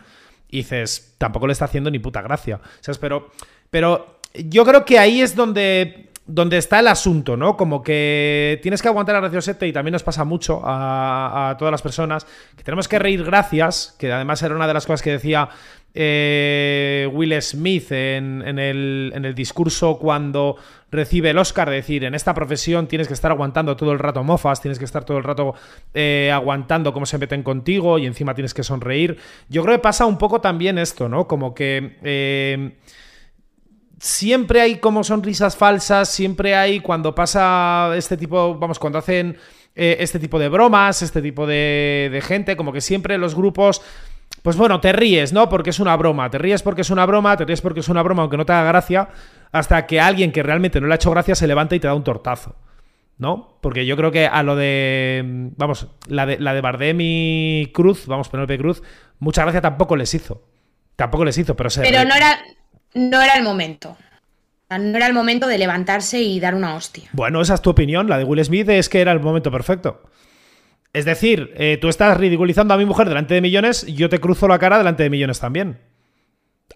[0.48, 2.56] y dices, tampoco le está haciendo ni puta gracia.
[2.56, 3.30] O pero,
[3.70, 7.56] pero yo creo que ahí es donde, donde está el asunto, ¿no?
[7.56, 11.72] Como que tienes que aguantar a graciosete y también nos pasa mucho a, a todas
[11.72, 15.12] las personas que tenemos que reír gracias, que además era una de las cosas que
[15.12, 15.48] decía
[15.98, 20.56] eh, Will Smith en, el, discurso cuando
[20.90, 24.22] recibe el Oscar, de decir, en esta profesión tienes que estar aguantando todo el rato
[24.22, 25.54] mofas, tienes que estar todo el rato
[25.94, 29.16] eh, aguantando cómo se meten contigo y encima tienes que sonreír.
[29.48, 31.26] Yo creo que pasa un poco también esto, ¿no?
[31.26, 31.96] Como que...
[32.02, 32.72] Eh,
[33.98, 39.36] siempre hay como sonrisas falsas, siempre hay cuando pasa este tipo, vamos, cuando hacen
[39.74, 43.82] este tipo de bromas, este tipo de, de gente, como que siempre los grupos
[44.46, 45.48] pues bueno, te ríes, ¿no?
[45.48, 46.30] Porque es una broma.
[46.30, 48.52] Te ríes porque es una broma, te ríes porque es una broma, aunque no te
[48.52, 49.08] haga gracia,
[49.50, 51.94] hasta que alguien que realmente no le ha hecho gracia se levanta y te da
[51.94, 52.54] un tortazo.
[53.18, 53.58] ¿No?
[53.60, 55.50] Porque yo creo que a lo de.
[55.56, 58.84] Vamos, la de, la de Bardem y Cruz, vamos, Penélope Cruz,
[59.18, 60.44] mucha gracia tampoco les hizo.
[60.94, 61.82] Tampoco les hizo, pero se.
[61.82, 62.38] Pero no era,
[62.96, 63.96] no era el momento.
[64.68, 67.04] no era el momento de levantarse y dar una hostia.
[67.12, 68.08] Bueno, esa es tu opinión.
[68.08, 70.02] La de Will Smith es que era el momento perfecto.
[70.92, 74.48] Es decir, eh, tú estás ridiculizando a mi mujer delante de millones, yo te cruzo
[74.48, 75.78] la cara delante de millones también.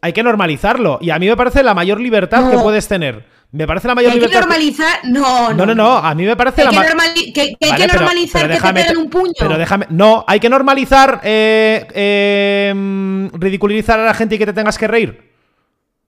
[0.02, 0.98] Hay que normalizarlo.
[1.00, 2.62] Y a mí me parece la mayor libertad que No.
[2.62, 3.24] puedes tener.
[3.52, 4.40] Me parece la mayor Que hay que libertad.
[4.48, 4.98] que- normalizar.
[5.04, 5.96] No, No, no, no.
[5.96, 8.42] A mí me parece Hay la que, ma- normali- que- que hay Vale, que normalizar
[8.42, 9.32] pero déjame te peguen un puño.
[9.38, 9.86] Pero déjame.
[9.90, 14.78] No, hay que normalizar eh, eh, mm, ridiculizar a la gente y que te tengas
[14.78, 15.29] que reír.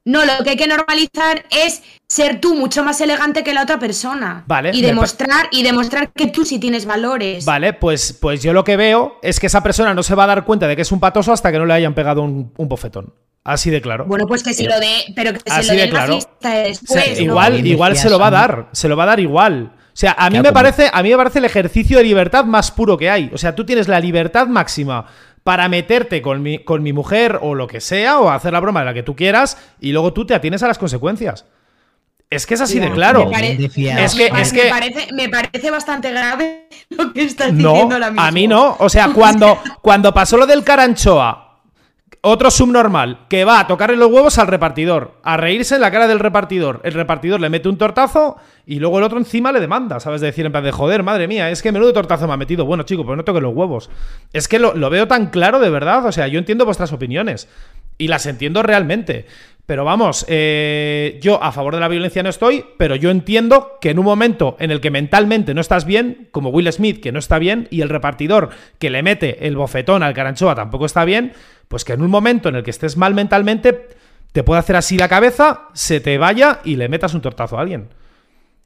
[0.05, 3.79] No, lo que hay que normalizar es ser tú mucho más elegante que la otra
[3.79, 4.43] persona.
[4.49, 7.45] Vale, Y demostrar, y demostrar que tú sí tienes valores.
[7.45, 10.27] Vale, pues, pues yo lo que veo es que esa persona no se va a
[10.29, 12.69] dar cuenta de que es un patoso hasta que no le hayan pegado un, un
[12.69, 13.15] bofetón.
[13.45, 14.05] Así de claro.
[14.07, 16.17] Bueno, pues que se lo dé, pero que se Así lo dé de claro.
[16.17, 17.17] O sea, después.
[17.19, 17.23] ¿no?
[17.25, 19.73] igual, igual se lo va a dar, se lo va a dar igual.
[19.75, 22.05] O sea, a mí Claro, me como- parece, a mí me parece el ejercicio de
[22.05, 23.31] libertad más puro que hay.
[23.35, 25.07] O sea, tú tienes la libertad máxima
[25.45, 28.81] para meterte con mi, con mi mujer o lo que sea, o hacer la broma
[28.81, 31.45] de la que tú quieras, y luego tú te atienes a las consecuencias.
[32.31, 33.27] Es que es así de claro.
[33.27, 37.13] me pare- Es que- me es pare- que- Me parece, me parece bastante grave lo
[37.13, 38.23] que estás No, diciendo ahora mismo.
[38.23, 38.77] a mí no.
[38.79, 41.42] O sea, cuando, cuando pasó lo del caranchoa,
[42.25, 46.07] otro subnormal que va a tocarle los huevos al repartidor, a reírse en la cara
[46.07, 46.81] del repartidor.
[46.85, 50.21] El repartidor le mete un tortazo y luego el otro encima le demanda, ¿sabes?
[50.21, 52.65] De decir, en plan de joder, madre mía, es que menudo tortazo me ha metido.
[52.65, 53.91] Bueno, chico, pues no toques los huevos.
[54.33, 56.07] Es que lo veo tan claro de verdad.
[56.07, 57.49] O sea, yo entiendo vuestras opiniones
[57.99, 59.27] y las entiendo realmente.
[59.73, 63.89] Pero vamos, eh, yo a favor de la violencia no estoy, pero yo entiendo que
[63.89, 67.19] en un momento en el que mentalmente no estás bien, como Will Smith, que no
[67.19, 71.33] está bien, y el repartidor que le mete el bofetón al caranchoa tampoco está bien,
[71.69, 73.89] pues que en un momento en el que estés mal mentalmente,
[74.33, 77.63] te puede hacer así la cabeza, se te vaya y le metas un tortazo a
[77.63, 77.89] alguien.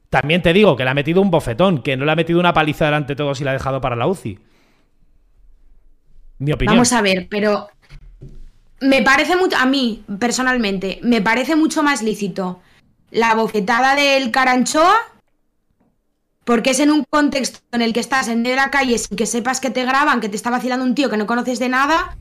[0.09, 2.53] También te digo que le ha metido un bofetón, que no le ha metido una
[2.53, 4.39] paliza delante de todos y la ha dejado para la UCI.
[6.39, 6.75] Mi opinión.
[6.75, 7.69] Vamos a ver, pero
[8.79, 12.61] me parece mucho, a mí personalmente, me parece mucho más lícito
[13.11, 14.95] la bofetada del caranchoa,
[16.43, 19.17] porque es en un contexto en el que estás en medio de la calle sin
[19.17, 21.69] que sepas que te graban, que te está vacilando un tío que no conoces de
[21.69, 22.17] nada,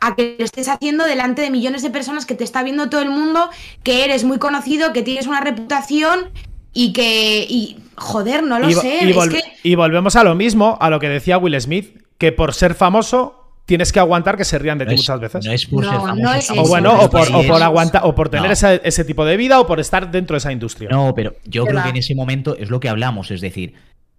[0.00, 3.02] a que lo estés haciendo delante de millones de personas que te está viendo todo
[3.02, 3.48] el mundo,
[3.82, 6.30] que eres muy conocido, que tienes una reputación
[6.72, 10.24] y que, y joder, no lo y, sé, y es vol- que y volvemos a
[10.24, 14.36] lo mismo, a lo que decía Will Smith, que por ser famoso tienes que aguantar
[14.36, 15.44] que se rían de No ti es, muchas veces.
[15.44, 17.56] no es por No, ser no es o bueno, no o por, o por eso.
[17.56, 20.88] aguantar, o por tener ese tipo de vida, o por estar dentro de esa industria.
[20.90, 21.84] No, pero yo ¿Qué creo va?
[21.84, 23.74] que en ese momento es lo que hablamos, es decir,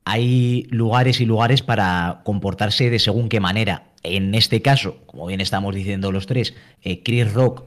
[0.05, 3.87] hay lugares y lugares para comportarse de según qué manera.
[4.03, 7.63] En este caso, como bien estamos diciendo los tres, eh, Chris Rock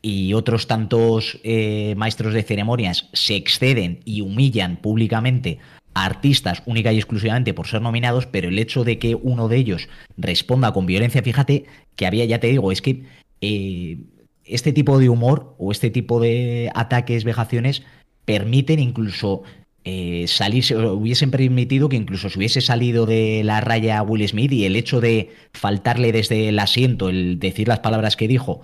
[0.00, 5.58] y otros tantos eh, maestros de ceremonias se exceden y humillan públicamente
[5.96, 9.88] artistas única y exclusivamente por ser nominados, pero el hecho de que uno de ellos
[10.18, 11.64] responda con violencia, fíjate
[11.96, 13.04] que había, ya te digo, es que
[13.40, 13.98] eh,
[14.44, 17.82] este tipo de humor o este tipo de ataques, vejaciones,
[18.26, 19.42] permiten incluso
[19.84, 24.66] eh, salirse, hubiesen permitido que incluso se hubiese salido de la raya Will Smith y
[24.66, 28.60] el hecho de faltarle desde el asiento, el decir las palabras que dijo,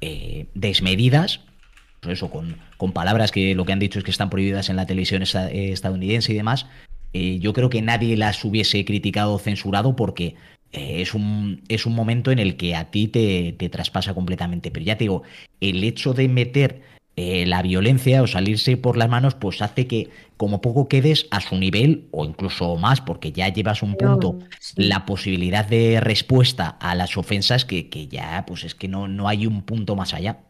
[0.00, 1.40] eh, desmedidas,
[2.06, 4.76] pues eso, con, con palabras que lo que han dicho es que están prohibidas en
[4.76, 6.66] la televisión esta- eh, estadounidense y demás,
[7.12, 10.34] eh, yo creo que nadie las hubiese criticado o censurado porque
[10.72, 14.70] eh, es, un, es un momento en el que a ti te, te traspasa completamente.
[14.70, 15.22] Pero ya te digo,
[15.60, 16.82] el hecho de meter
[17.18, 21.56] la violencia o salirse por las manos, pues hace que como poco quedes a su
[21.56, 24.38] nivel o incluso más, porque ya llevas un punto
[24.76, 29.28] la posibilidad de respuesta a las ofensas que, que ya, pues es que no, no
[29.28, 30.45] hay un punto más allá.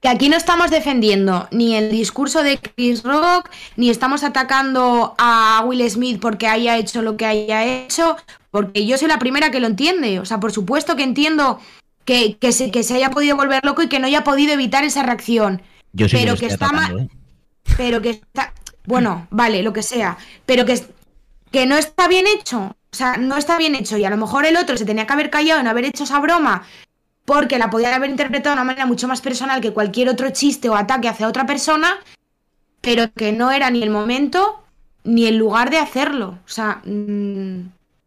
[0.00, 5.62] Que aquí no estamos defendiendo ni el discurso de Chris Rock, ni estamos atacando a
[5.66, 8.16] Will Smith porque haya hecho lo que haya hecho,
[8.50, 10.18] porque yo soy la primera que lo entiende.
[10.20, 11.60] O sea, por supuesto que entiendo
[12.04, 14.84] que, que se, que se haya podido volver loco y que no haya podido evitar
[14.84, 15.62] esa reacción.
[15.92, 17.08] Yo sí Pero que estoy está atacando, ma- ¿eh?
[17.76, 18.52] Pero que está.
[18.84, 20.16] Bueno, vale, lo que sea.
[20.46, 20.80] Pero que,
[21.50, 22.76] que no está bien hecho.
[22.92, 23.98] O sea, no está bien hecho.
[23.98, 26.20] Y a lo mejor el otro se tenía que haber callado en haber hecho esa
[26.20, 26.62] broma.
[27.26, 30.70] Porque la podía haber interpretado de una manera mucho más personal que cualquier otro chiste
[30.70, 31.96] o ataque hacia otra persona.
[32.80, 34.62] Pero que no era ni el momento
[35.04, 36.38] ni el lugar de hacerlo.
[36.44, 37.60] O sea, mm,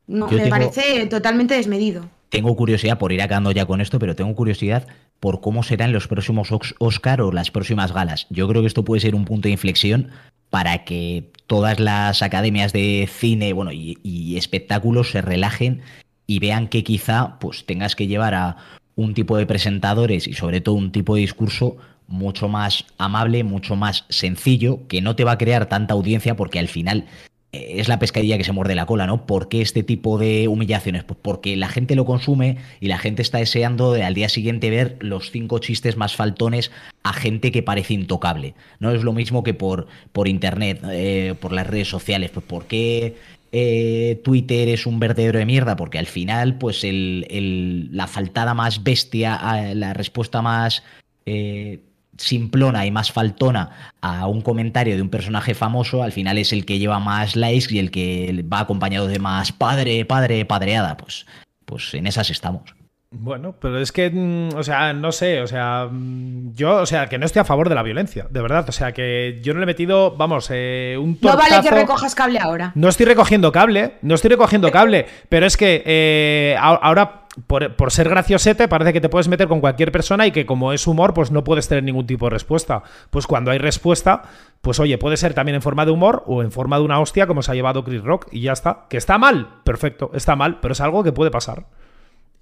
[0.08, 2.10] no, Yo me tengo- parece totalmente desmedido.
[2.30, 4.88] Tengo curiosidad por ir acabando ya con esto, pero tengo curiosidad
[5.20, 6.50] por cómo serán los próximos
[6.80, 8.28] Oscar o las próximas galas.
[8.30, 10.12] Yo creo que esto puede ser un punto de inflexión
[10.50, 15.82] para que todas las academias de cine, bueno, y, y espectáculos se relajen
[16.28, 18.58] y vean que quizá pues tengas que llevar a
[19.00, 21.78] un tipo de presentadores y sobre todo un tipo de discurso
[22.08, 26.60] mucho más amable, mucho más sencillo, que no te va a crear tanta audiencia porque
[26.60, 27.06] al final
[27.54, 29.26] es la pescadilla que se muerde la cola, ¿no?
[29.26, 31.06] ¿Por qué este tipo de humillaciones?
[31.06, 34.70] Pues porque la gente lo consume y la gente está deseando de, al día siguiente
[34.70, 36.70] ver los cinco chistes más faltones
[37.04, 38.54] a gente que parece intocable.
[38.80, 42.32] No es lo mismo que por, por internet, eh, por las redes sociales.
[42.32, 43.16] Pues ¿por qué
[43.52, 45.76] eh, Twitter es un vertedero de mierda?
[45.76, 49.40] Porque al final, pues el, la faltada más bestia,
[49.74, 50.84] la respuesta más...
[51.26, 51.80] eh,
[52.20, 56.66] simplona y más faltona a un comentario de un personaje famoso, al final es el
[56.66, 60.98] que lleva más likes y el que va acompañado de más padre, padre, padreada.
[60.98, 61.26] Pues,
[61.66, 62.76] pues en esas estamos.
[63.12, 67.08] Bueno, pero es que, mm, o sea, no sé, o sea, mm, yo, o sea,
[67.08, 69.60] que no estoy a favor de la violencia, de verdad, o sea, que yo no
[69.60, 72.72] le he metido, vamos, eh, un No vale que tortazo- recojas cable ahora.
[72.76, 77.92] No estoy recogiendo cable, no estoy recogiendo cable, pero es que eh, ahora, por, por
[77.92, 81.16] ser graciosete, parece que te puedes meter con cualquier persona y que como es humor,
[81.16, 82.84] pues no puedes tener ningún tipo de respuesta.
[83.10, 84.22] Pues cuando hay respuesta,
[84.62, 87.26] pues oye, puede ser también en forma de humor o en forma de una hostia
[87.26, 88.86] como se ha llevado Chris Rock y ya está.
[88.88, 91.66] Que está mal, perfecto, está mal, pero es algo que puede pasar.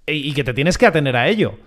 [0.08, 1.58] Y, que te tienes que atener a ello.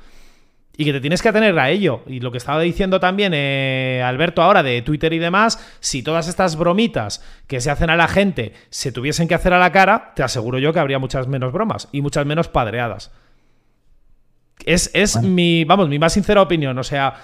[0.78, 2.02] Y que te tienes que atener a ello.
[2.08, 6.28] Y lo que estaba diciendo también eh, Alberto ahora de Twitter y demás, si todas
[6.28, 10.14] estas bromitas que se hacen a la gente se tuviesen que hacer a la cara,
[10.16, 13.12] te aseguro yo que habría muchas menos bromas y muchas menos padreadas.
[14.66, 15.30] Es, es Bueno.
[15.30, 16.78] mi, vamos, mi más sincera opinión.
[16.78, 17.16] O sea,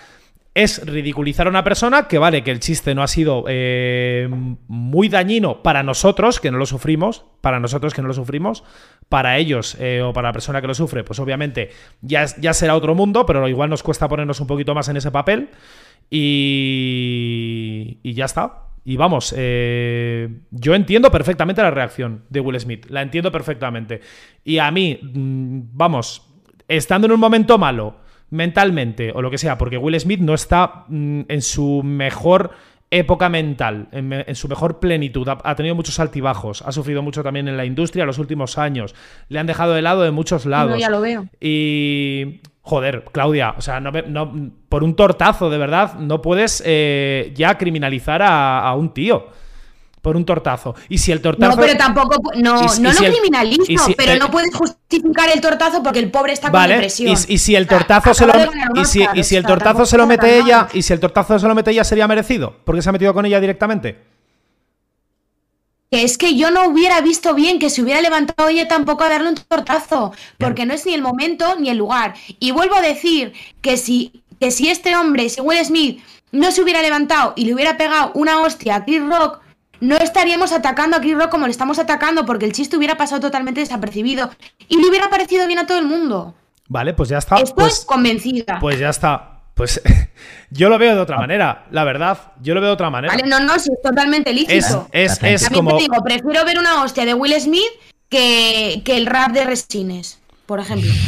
[0.57, 4.27] es ridiculizar a una persona que vale que el chiste no ha sido eh,
[4.67, 8.63] muy dañino para nosotros, que no lo sufrimos, para nosotros que no lo sufrimos,
[9.07, 11.69] para ellos eh, o para la persona que lo sufre, pues obviamente
[12.01, 15.49] ya, será otro mundo, pero igual nos cuesta ponernos un poquito más en ese papel
[16.09, 18.63] y, y ya está.
[18.83, 24.01] Y vamos, eh, yo entiendo perfectamente la reacción de Will Smith, la entiendo perfectamente.
[24.43, 26.27] Y a mí, mm, vamos,
[26.67, 30.85] estando en un momento malo, mentalmente o lo que sea, porque Will Smith no está
[30.87, 32.51] mm, en su mejor
[32.89, 37.01] época mental, en, me- en su mejor plenitud, ha, ha tenido muchos altibajos, ha sufrido
[37.01, 38.95] mucho también en la industria en los últimos años,
[39.29, 40.71] le han dejado de lado de muchos lados.
[40.71, 41.27] No, ya lo veo.
[41.41, 42.39] Y.
[42.61, 47.57] Joder, Claudia, o sea, no, no- por un tortazo, de verdad, no puedes eh, ya
[47.57, 49.27] criminalizar a, a un tío.
[50.07, 50.73] Por un tortazo.
[50.87, 51.53] Y si el tortazo.
[51.57, 52.31] No, pero tampoco.
[52.35, 55.41] No, Y no y lo si el- criminalizo, y si- pero no puedes justificar el
[55.41, 57.09] tortazo porque el pobre está con depresión.
[57.27, 58.33] y, y si el O sea, tortazo se lo
[58.81, 61.45] y si, y si el tortazo se lo mete ella y si el tortazo se
[61.45, 63.99] lo mete ella sería merecido porque se ha metido con ella directamente
[65.91, 69.09] Que es que yo no hubiera visto bien que se hubiera levantado ella tampoco a
[69.09, 72.13] darle un tortazo, porque no es ni el momento ni el lugar.
[72.39, 76.01] Y vuelvo a decir que si, que si este hombre, si Will Smith,
[76.31, 79.39] no se hubiera levantado y le hubiera pegado una hostia a Chris Rock,
[79.79, 83.21] no estaríamos atacando a Chris Rock como le estamos atacando, porque el chiste hubiera pasado
[83.21, 84.29] totalmente desapercibido
[84.67, 86.35] y le hubiera parecido bien a todo el mundo.
[86.67, 88.57] vale pues ya está Estoy pues, convencida.
[88.59, 89.81] pues ya está pues
[90.51, 93.27] yo lo veo de otra manera la verdad yo lo veo de otra manera Vale,
[93.27, 94.87] no, no, sí, es totalmente lícito.
[94.91, 97.63] es es, es También como te digo, prefiero ver una hostia de Will Smith
[98.09, 100.89] que, que el rap de Resines, por ejemplo.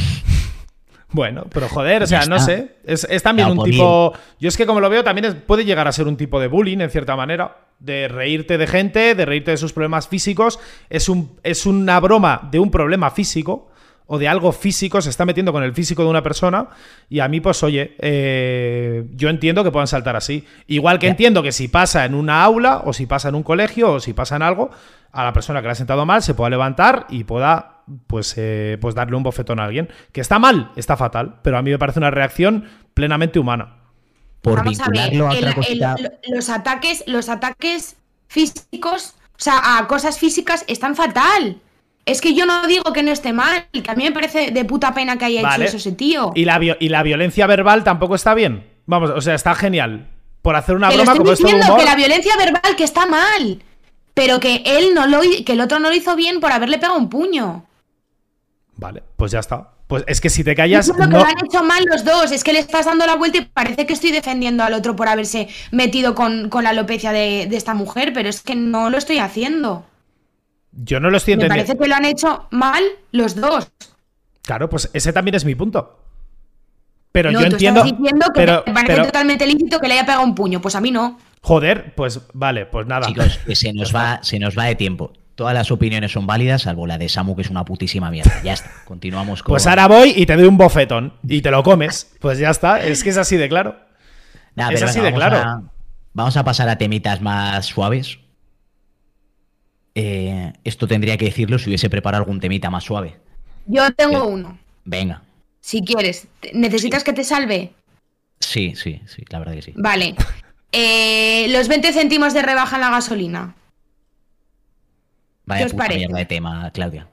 [1.12, 2.76] Bueno, pero joder, o sea, no sé.
[2.84, 4.14] Es, es también un tipo.
[4.40, 6.48] Yo es que como lo veo, también es- puede llegar a ser un tipo de
[6.48, 7.58] bullying, en cierta manera.
[7.80, 10.60] De reírte de gente, de reírte de sus problemas físicos.
[10.90, 13.70] Es, un, es una broma de un problema físico
[14.12, 16.70] o de algo físico, se está metiendo con el físico de una persona.
[17.10, 20.46] Y a mí, pues, oye, eh, yo entiendo que puedan saltar así.
[20.66, 23.94] Igual que entiendo que si pasa en una aula, o si pasa en un colegio,
[23.94, 24.72] o si pasa en algo,
[25.12, 28.78] a la persona que le ha sentado mal se pueda levantar y pueda pues, eh,
[28.82, 29.90] pues darle un bofetón a alguien.
[30.12, 32.66] Que está mal, está fatal, pero a mí me parece una reacción
[32.96, 33.79] plenamente humana.
[34.42, 35.96] Por Vamos a ver, vincularlo a, el- otra el- cosita.
[36.00, 37.96] lo- los ataques, los ataques
[38.28, 41.60] físicos, o sea, a cosas físicas están fatal.
[42.06, 44.66] Es que yo no digo que no esté mal, que a mí me parece de
[44.66, 45.66] puta pena que haya Vale.
[45.66, 46.32] hecho eso ese tío.
[46.36, 48.66] Y la, y la violencia verbal tampoco está bien.
[48.86, 50.08] Vamos, o sea, está genial.
[50.42, 51.80] Por hacer una que lo broma estoy como esto de diciendo, humor.
[51.86, 53.62] que la violencia verbal que está mal.
[54.14, 56.98] Pero que él no lo que el otro no lo hizo bien por haberle pegado
[56.98, 57.66] un puño.
[58.78, 59.72] Vale, pues ya está.
[59.90, 60.86] Pues es que si te Yo callas.
[60.86, 62.32] creo que no- lo han hecho mal los dos.
[62.32, 65.08] Es que le estás dando la vuelta y parece que estoy defendiendo al otro por
[65.08, 69.00] haberse metido con, con la alopecia de, de esta mujer, pero es que no lo
[69.00, 69.86] estoy haciendo.
[70.72, 71.66] Yo no lo estoy Me entendiendo.
[71.74, 73.72] parece que lo han hecho mal los dos.
[74.44, 76.00] Claro, pues ese también es mi punto.
[77.12, 77.82] Pero no, yo tú entiendo.
[77.84, 80.62] estás diciendo que pero, te parece pero- totalmente lícito que le haya pegado un puño.
[80.62, 81.18] Pues a mí no.
[81.42, 83.08] joder, pues vale, pues nada.
[83.08, 85.14] Chicos, que se nos va, se nos va de tiempo.
[85.40, 88.44] Todas las opiniones son válidas, salvo la de Samu, que es una putísima mierda.
[88.44, 88.70] Ya está.
[88.84, 89.54] Continuamos con.
[89.54, 92.12] Pues ahora voy y te doy un bofetón y te lo comes.
[92.20, 92.84] Pues ya está.
[92.84, 93.78] Es que es así de claro.
[94.56, 95.50] Nah, es pero así venga, de vamos claro.
[95.50, 95.64] a-
[96.12, 98.20] vamos a pasar a temitas más suaves.
[99.96, 103.18] Eh, esto tendría que decirlo si hubiese preparado algún temita más suave.
[103.66, 104.58] Yo tengo uno.
[104.84, 105.22] Venga.
[105.62, 106.28] Si quieres.
[106.54, 107.72] ¿Necesitas que te salve?
[108.42, 109.74] Sí, sí, sí, la verdad que sí.
[109.78, 110.16] Vale.
[110.72, 113.56] Eh, los 20 céntimos de rebaja en la gasolina.
[115.50, 116.00] Vaya os puta parece?
[116.00, 117.08] mierda de tema, Claudia.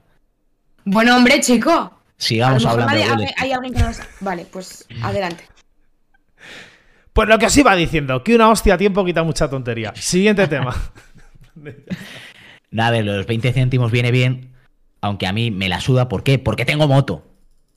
[0.85, 1.93] Bueno, hombre, chico.
[2.17, 3.31] Sigamos hablando de goles.
[3.37, 5.43] hay alguien que nos- Vale, pues adelante.
[7.13, 9.93] Pues lo que os iba diciendo, que una hostia a tiempo quita mucha tontería.
[9.95, 10.75] Siguiente tema.
[12.71, 14.51] Nada, a ver, los 20 céntimos viene bien,
[15.01, 16.07] aunque a mí me la suda.
[16.09, 16.37] ¿Por qué?
[16.39, 17.23] Porque tengo moto.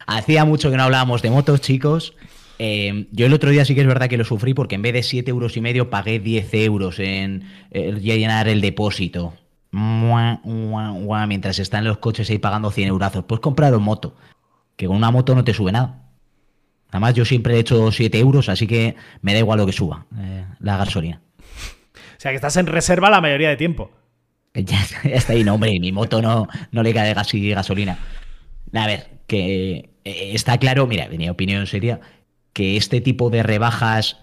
[0.07, 2.15] Hacía mucho que no hablábamos de motos, chicos.
[2.59, 4.93] Eh, yo el otro día sí que es verdad que lo sufrí porque en vez
[4.93, 9.35] de 7 euros y medio pagué 10 euros en eh, llenar el depósito.
[9.73, 13.25] Mua, mua, mua, mientras están los coches ahí pagando 100 eurazos.
[13.25, 14.15] Pues compraron moto.
[14.77, 16.11] Que con una moto no te sube nada.
[16.91, 20.07] Además, yo siempre he hecho 7 euros, así que me da igual lo que suba
[20.19, 21.21] eh, la gasolina.
[21.39, 23.91] O sea, que estás en reserva la mayoría de tiempo.
[24.55, 27.99] Ya, ya está ahí, no, hombre, mi moto no, no le cae gas y gasolina.
[28.75, 32.01] A ver, que eh, está claro, mira, mi opinión sería
[32.53, 34.19] que este tipo de rebajas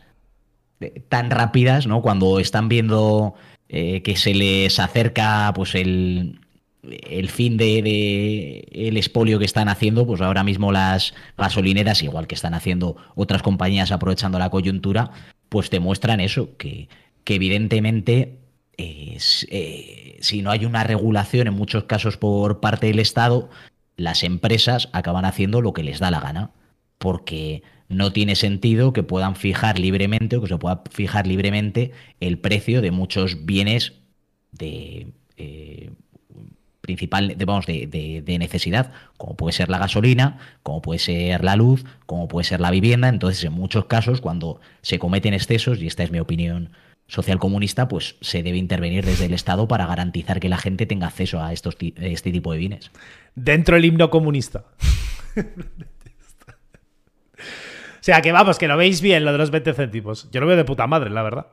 [0.80, 2.02] eh, tan rápidas, ¿no?
[2.02, 3.36] Cuando están viendo
[3.70, 6.40] eh, que se les acerca pues el,
[6.84, 12.28] el fin de, de el expolio que están haciendo, pues ahora mismo las gasolineras, igual
[12.28, 15.12] que están haciendo otras compañías aprovechando la coyuntura,
[15.50, 16.90] pues te muestran eso, que,
[17.24, 18.38] que evidentemente
[18.78, 23.50] eh, si no hay una regulación en muchos casos por parte del Estado,
[23.96, 26.52] las empresas acaban haciendo lo que les da la gana,
[26.98, 32.38] porque no tiene sentido que puedan fijar libremente o que se pueda fijar libremente el
[32.38, 33.94] precio de muchos bienes
[34.52, 35.92] de eh,
[36.82, 41.86] principal, de, de, de- necesidad, como puede ser la gasolina, como puede ser la luz,
[42.06, 43.10] como puede ser la vivienda.
[43.10, 46.72] Entonces, en muchos casos, cuando se cometen excesos, y esta es mi opinión
[47.08, 51.08] social comunista, pues se debe intervenir desde el Estado para garantizar que la gente tenga
[51.08, 52.92] acceso a estos este tipo de bienes.
[53.36, 54.66] Dentro del himno comunista.
[58.00, 60.30] o sea, que vamos, que lo veis bien lo de los 20 céntimos.
[60.32, 61.48] Yo lo veo de puta madre, la verdad.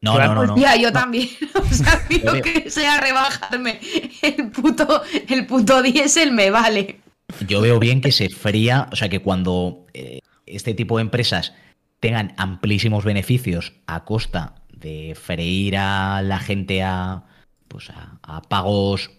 [0.00, 0.34] No, Claro.
[0.34, 0.54] no, no, no.
[0.54, 1.28] Hostia, yo también.
[1.54, 3.80] O sea, lo que sea rebajarme
[4.22, 7.00] el puto, el puto diésel me vale.
[7.46, 11.52] Yo veo bien que se fría, o sea, que cuando eh, este tipo de empresas
[12.00, 17.24] tengan amplísimos beneficios a costa de freír a la gente a,
[17.66, 19.10] pues a, a pagos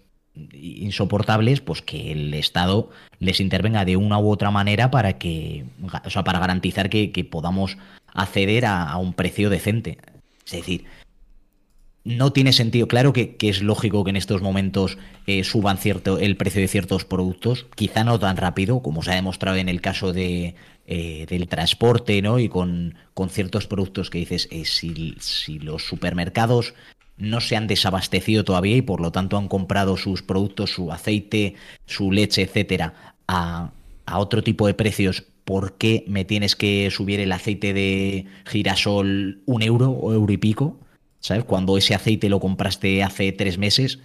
[0.54, 5.66] insoportables, pues que el Estado les intervenga de una u otra manera para que,
[6.06, 7.78] o sea, para garantizar que, podamos
[8.14, 9.98] acceder a, un precio decente.
[10.46, 10.86] Es decir,
[12.04, 12.88] no tiene sentido.
[12.88, 16.68] Claro que, que es lógico que en estos momentos eh, suban cierto el precio de
[16.68, 20.56] ciertos productos, quizá no tan rápido como se ha demostrado en el caso de,
[20.88, 22.40] eh, del transporte, ¿no?
[22.40, 26.74] Y con, con ciertos productos que dices, eh, si, si los supermercados
[27.20, 31.56] no se han desabastecido todavía y por lo tanto han comprado sus productos, su aceite,
[31.86, 33.72] su leche, etcétera, a,
[34.06, 39.42] a otro tipo de precios, ¿por qué me tienes que subir el aceite de girasol
[39.46, 40.80] un euro o euro y pico?
[41.20, 41.44] ¿Sabes?
[41.44, 44.00] Cuando ese aceite lo compraste hace tres meses,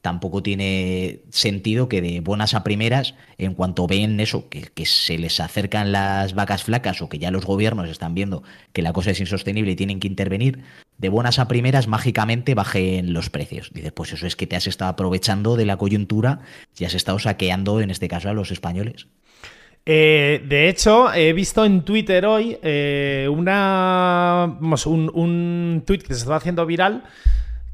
[0.00, 5.40] tampoco tiene sentido que de buenas a primeras, en cuanto ven eso, que, se les
[5.40, 8.42] acercan las vacas flacas o que ya los gobiernos están viendo
[8.72, 10.60] que la cosa es insostenible y tienen que intervenir,
[10.98, 13.70] de buenas a primeras mágicamente bajen los precios.
[13.72, 16.40] Dices, pues eso es que te has estado aprovechando de la coyuntura
[16.78, 19.08] y has estado saqueando, en este caso, a los españoles.
[19.90, 26.36] Eh, de hecho, he visto en Twitter hoy eh, una, un tweet que se estaba
[26.36, 27.04] haciendo viral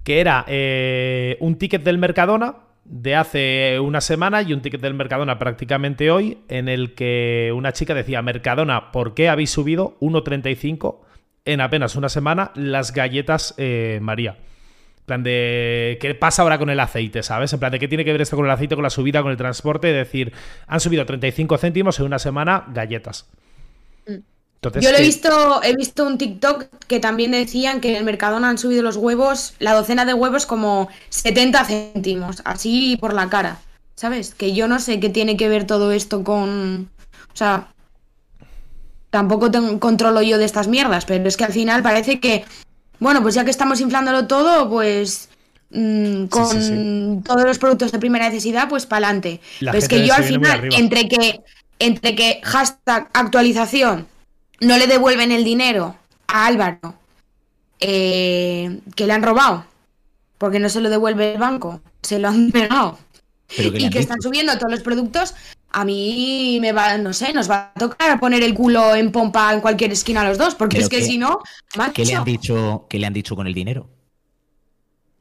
[0.05, 4.94] que era eh, un ticket del Mercadona de hace una semana y un ticket del
[4.94, 10.98] Mercadona prácticamente hoy en el que una chica decía Mercadona, ¿por qué habéis subido 1.35
[11.46, 14.36] en apenas una semana las galletas eh, María?
[14.98, 17.52] En plan de, ¿qué pasa ahora con el aceite, sabes?
[17.52, 19.30] En plan de, ¿qué tiene que ver esto con el aceite, con la subida, con
[19.30, 19.88] el transporte?
[19.90, 20.32] Es decir,
[20.66, 23.30] han subido 35 céntimos en una semana galletas.
[24.68, 27.96] Entonces, Yo lo he ¿qué- visto, he visto un TikTok que también decían que en
[27.96, 33.12] el Mercadona han subido los huevos, la docena de huevos como 70 céntimos, así por
[33.14, 33.58] la cara.
[33.96, 34.34] ¿Sabes?
[34.34, 36.90] Que yo no sé qué tiene que ver todo esto con.
[37.32, 37.68] O sea.
[39.10, 42.44] Tampoco tengo, controlo yo de estas mierdas, pero es que al final parece que.
[42.98, 45.28] Bueno, pues ya que estamos inflándolo todo, pues.
[45.70, 47.20] mm, con sí, sí.
[47.24, 49.40] todos los productos de primera necesidad, pues para adelante.
[49.60, 51.40] La Pero es que yo al final, entre que,
[51.78, 54.06] entre que hashtag actualización
[54.64, 55.96] no le devuelven el dinero
[56.26, 56.94] a Álvaro
[57.80, 59.64] eh, que le han robado
[60.38, 62.98] porque no se lo devuelve el banco, se lo han pegado.
[63.56, 65.34] Pero que y que están subiendo todos los productos,
[65.70, 69.52] a mí me va, no sé, nos va a tocar poner el culo en pompa
[69.54, 71.40] en cualquier esquina a los dos, porque Pero es que si no,
[71.94, 73.88] ¿Qué le han dicho, qué le han dicho con el dinero?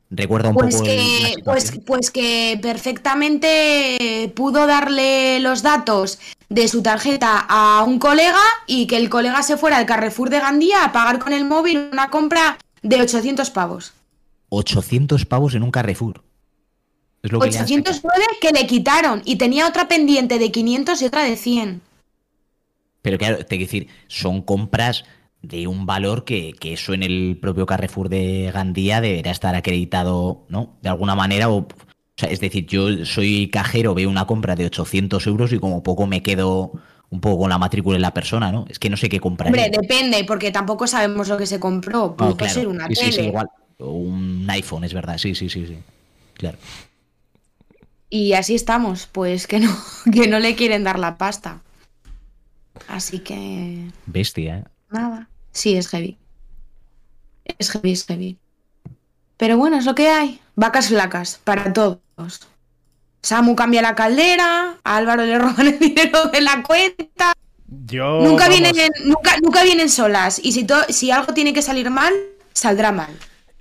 [0.10, 6.20] Recuerda un pues poco que, pues, pues que perfectamente pudo darle los datos
[6.54, 10.40] de su tarjeta a un colega y que el colega se fuera al Carrefour de
[10.40, 13.94] Gandía a pagar con el móvil una compra de 800 pavos.
[14.50, 16.24] 800 pavos en un Carrefour.
[17.24, 17.80] Es lo que le han sacado.
[17.80, 21.82] 809 que le quitaron y tenía otra pendiente de 500 y otra de 100.
[23.02, 25.06] Pero claro, te quiero decir, son compras
[25.42, 30.46] de un valor que, que eso en el propio Carrefour de Gandía deberá estar acreditado,
[30.50, 30.78] ¿no?
[30.84, 31.50] De alguna manera.
[31.50, 31.68] O,
[32.16, 35.82] o sea, es decir, yo soy cajero, veo una compra de 800 euros y como
[35.82, 36.72] poco me quedo
[37.10, 38.66] un poco con la matrícula de la persona, ¿no?
[38.70, 39.48] Es que no sé qué comprar.
[39.48, 42.16] Hombre, depende, porque tampoco sabemos lo que se compró.
[42.16, 43.14] Puede ser una sí, sí, tele.
[43.14, 43.50] sí, igual.
[43.80, 45.18] O un iPhone, es verdad.
[45.18, 45.78] Sí, sí, sí, sí.
[46.36, 46.58] Claro.
[48.10, 49.76] Y así estamos, pues que no,
[50.14, 51.62] que no le quieren dar la pasta.
[52.88, 53.90] Así que.
[54.06, 54.64] Bestia, ¿eh?
[54.92, 55.30] Nada.
[55.52, 56.18] Sí, es heavy.
[57.58, 58.38] Es heavy, es heavy.
[59.38, 60.40] Pero bueno, es lo que hay.
[60.56, 62.00] Vacas flacas, para todos.
[63.22, 67.34] Samu cambia la caldera, a Álvaro le roban el dinero de la cuenta.
[67.86, 68.22] Yo.
[68.24, 70.40] nunca, vamos, vienen, nunca, nunca vienen solas.
[70.44, 72.14] Y si, to- si algo tiene que salir mal,
[72.54, 73.12] saldrá mal.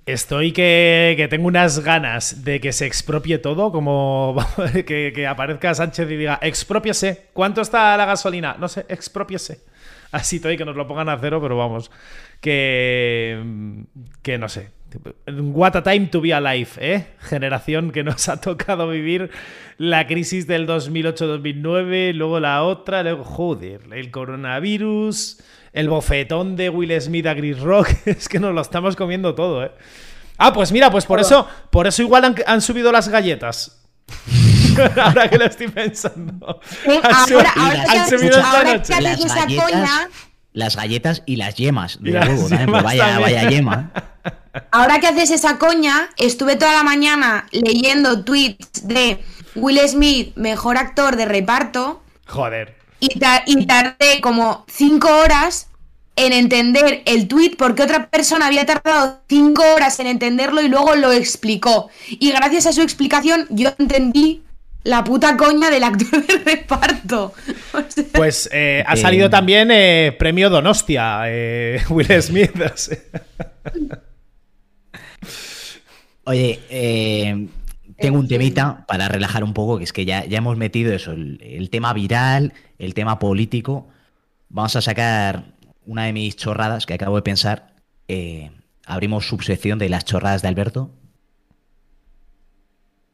[0.05, 4.35] Estoy que, que tengo unas ganas de que se expropie todo, como
[4.73, 7.27] que, que aparezca Sánchez y diga, expropiese.
[7.33, 8.55] ¿Cuánto está la gasolina?
[8.59, 9.61] No sé, expropiese.
[10.11, 11.89] Así estoy, que nos lo pongan a cero, pero vamos.
[12.39, 13.41] Que.
[14.21, 14.69] Que no sé.
[15.27, 17.07] What a time to be alive, ¿eh?
[17.19, 19.31] Generación que nos ha tocado vivir
[19.77, 25.39] la crisis del 2008-2009, luego la otra, luego, joder, el coronavirus,
[25.73, 29.63] el bofetón de Will Smith a Chris Rock, es que nos lo estamos comiendo todo,
[29.65, 29.71] ¿eh?
[30.37, 33.79] Ah, pues mira, pues por eso, por eso igual han, han subido las galletas.
[35.01, 36.59] Ahora que lo estoy pensando.
[36.85, 39.01] Eh, Han subido- ahora- ahora han subido ahora noche.
[39.01, 40.09] Las esa galletas, coña-
[40.53, 43.21] las galletas y las yemas Y de las huevo yemas vaya, también.
[43.21, 43.91] vaya yema.
[44.71, 49.19] Ahora que haces esa coña, estuve toda la mañana leyendo tweets de
[49.55, 52.75] Will Smith, mejor actor de reparto, Joder.
[52.99, 55.67] y, ta- y tardé como cinco horas
[56.15, 60.95] en entender el tweet porque otra persona había tardado cinco horas en entenderlo y luego
[60.95, 61.89] lo explicó.
[62.09, 64.43] Y gracias a su explicación yo entendí
[64.83, 67.33] la puta coña del actor de reparto.
[67.73, 72.51] O sea, Pues eh, ha Eh, salido también eh, premio Donostia, eh, Will Smith.
[72.61, 72.97] o sea.
[76.25, 77.47] Oye, eh,
[77.97, 81.11] tengo un temita para relajar un poco, que es que ya, ya hemos metido eso,
[81.11, 83.87] el, el tema viral, el tema político.
[84.49, 85.53] Vamos a sacar
[85.85, 87.73] una de mis chorradas que acabo de pensar.
[88.07, 88.51] Eh,
[88.85, 90.91] abrimos subsección de las chorradas de Alberto.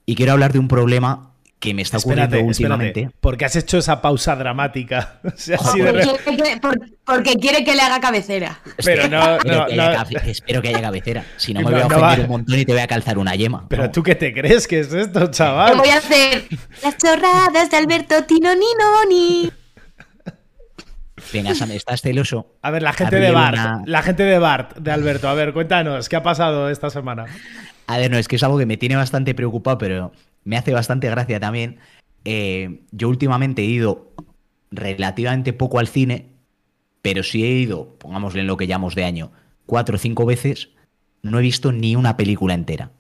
[0.05, 2.99] Y quiero hablar de un problema que me está ocurriendo Espérate, últimamente.
[3.01, 3.18] espérate.
[3.20, 5.20] ¿Por qué has hecho esa pausa dramática?
[5.26, 8.60] O sea, porque, re- quiere que, por- porque quiere que le haga cabecera.
[8.84, 9.82] Pero no, Espero, no, que no.
[9.84, 11.26] haya cabe- espero que haya cabecera.
[11.36, 12.24] Si no me No, voy a ofender va.
[12.24, 13.66] un montón y te voy a calzar una yema.
[13.68, 13.91] Pero No.
[13.91, 15.78] tú qué te crees que es esto, Te chaval.
[15.78, 16.45] voy a hacer
[16.82, 19.51] las chorradas de Alberto Tino Ninoni.
[21.34, 22.55] Venga, Sam, ¿estás celoso?
[22.62, 25.34] A ver, la gente Abrir de Bart, una- la gente de Bart, de Alberto, a
[25.34, 27.26] ver, cuéntanos, ¿qué ha pasado esta semana?
[27.88, 30.12] A ver, no, es que es algo que me tiene bastante preocupado, pero
[30.44, 31.80] me hace bastante gracia también.
[32.26, 34.12] Eh, yo últimamente he ido
[34.72, 36.28] relativamente poco al cine,
[37.02, 39.32] pero sí he ido, pongámosle en lo que llamamos de año,
[39.66, 40.70] cuatro o cinco veces,
[41.22, 42.92] no he visto ni una película entera.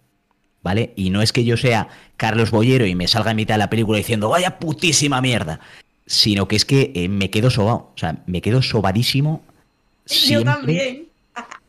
[0.61, 0.91] ¿Vale?
[0.97, 1.87] Y no es que yo sea
[2.17, 5.61] Carlos Boyero y me salga en mitad de la película diciendo, vaya putísima mierda,
[6.05, 9.41] sino que es que eh, me quedo sobado, o sea, me quedo sobadísimo.
[10.05, 11.05] siempre.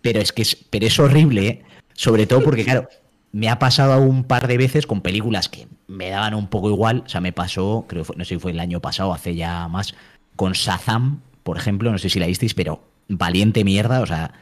[0.03, 1.63] Pero es que es, pero es horrible, ¿eh?
[1.93, 2.89] Sobre todo porque, claro,
[3.33, 7.05] me ha pasado un par de veces con películas que me daban un poco igual.
[7.07, 9.95] O sea, me pasó, creo, no sé si fue el año pasado, hace ya más,
[10.37, 14.33] con Shazam, por ejemplo, no sé si la visteis, pero valiente mierda, o sea,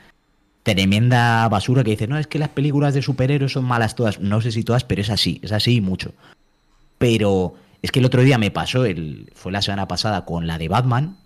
[0.63, 4.21] tremenda basura que dice, no, es que las películas de superhéroes son malas todas.
[4.21, 6.13] No sé si todas, pero es así, es así y mucho.
[6.99, 10.59] Pero es que el otro día me pasó, el, fue la semana pasada con la
[10.59, 11.19] de Batman,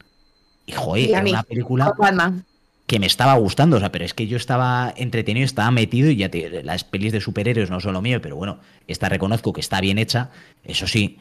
[0.66, 2.44] y joder, Y era una película Batman.
[2.86, 6.16] Que me estaba gustando, o sea, pero es que yo estaba entretenido, estaba metido y
[6.16, 9.60] ya te, las pelis de superhéroes no son lo mío, pero bueno, esta reconozco que
[9.60, 10.30] está bien hecha,
[10.64, 11.18] eso sí,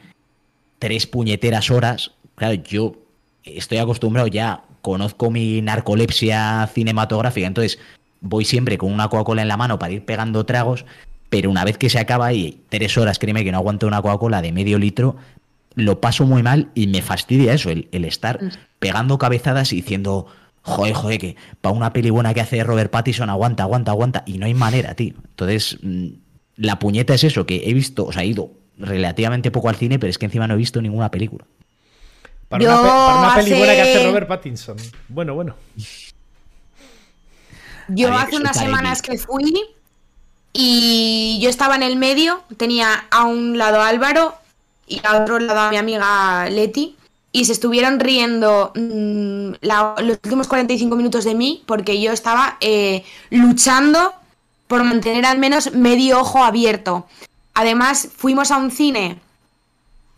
[0.79, 2.95] tres puñeteras horas, claro, yo
[3.43, 7.79] estoy acostumbrado ya, conozco mi narcolepsia cinematográfica, entonces
[8.19, 10.85] voy siempre con una Coca-Cola en la mano para ir pegando tragos,
[11.29, 14.41] pero una vez que se acaba y tres horas, créeme que no aguanto una Coca-Cola
[14.41, 15.15] de medio litro,
[15.75, 18.39] lo paso muy mal y me fastidia eso, el, el estar
[18.79, 20.27] pegando cabezadas y diciendo,
[20.63, 24.37] joder, joder, que para una peli buena que hace Robert Pattinson, aguanta, aguanta, aguanta, y
[24.37, 25.13] no hay manera, tío.
[25.15, 26.07] Entonces, mm,
[26.57, 29.99] la puñeta es eso, que he visto, o sea, he ido relativamente poco al cine,
[29.99, 31.45] pero es que encima no he visto ninguna película.
[32.49, 34.77] Para, Yo una, pe- para una peli hace- buena que hace Robert Pattinson.
[35.07, 35.55] Bueno, bueno.
[37.87, 39.53] Yo hace unas semanas que fui
[40.53, 44.35] y yo estaba en el medio, tenía a un lado a Álvaro
[44.87, 46.95] y a otro lado a mi amiga Leti
[47.31, 53.03] y se estuvieron riendo mm, los últimos 45 minutos de mí porque yo estaba eh,
[53.29, 54.13] luchando
[54.67, 57.07] por mantener al menos medio ojo abierto.
[57.53, 59.19] además fuimos a un cine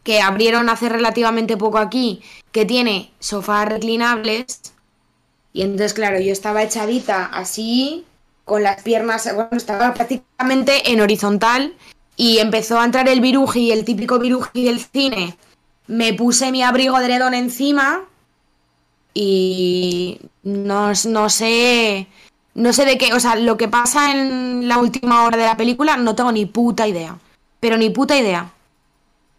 [0.03, 4.73] que abrieron hace relativamente poco aquí, que tiene sofás reclinables.
[5.53, 8.05] Y entonces, claro, yo estaba echadita así,
[8.43, 11.73] con las piernas, bueno, estaba prácticamente en horizontal
[12.17, 15.37] y empezó a entrar el viruji, el típico viruji del cine.
[15.87, 18.01] Me puse mi abrigo de redón encima
[19.13, 22.07] y no, no sé,
[22.55, 25.57] no sé de qué, o sea, lo que pasa en la última hora de la
[25.57, 27.17] película no tengo ni puta idea,
[27.59, 28.51] pero ni puta idea.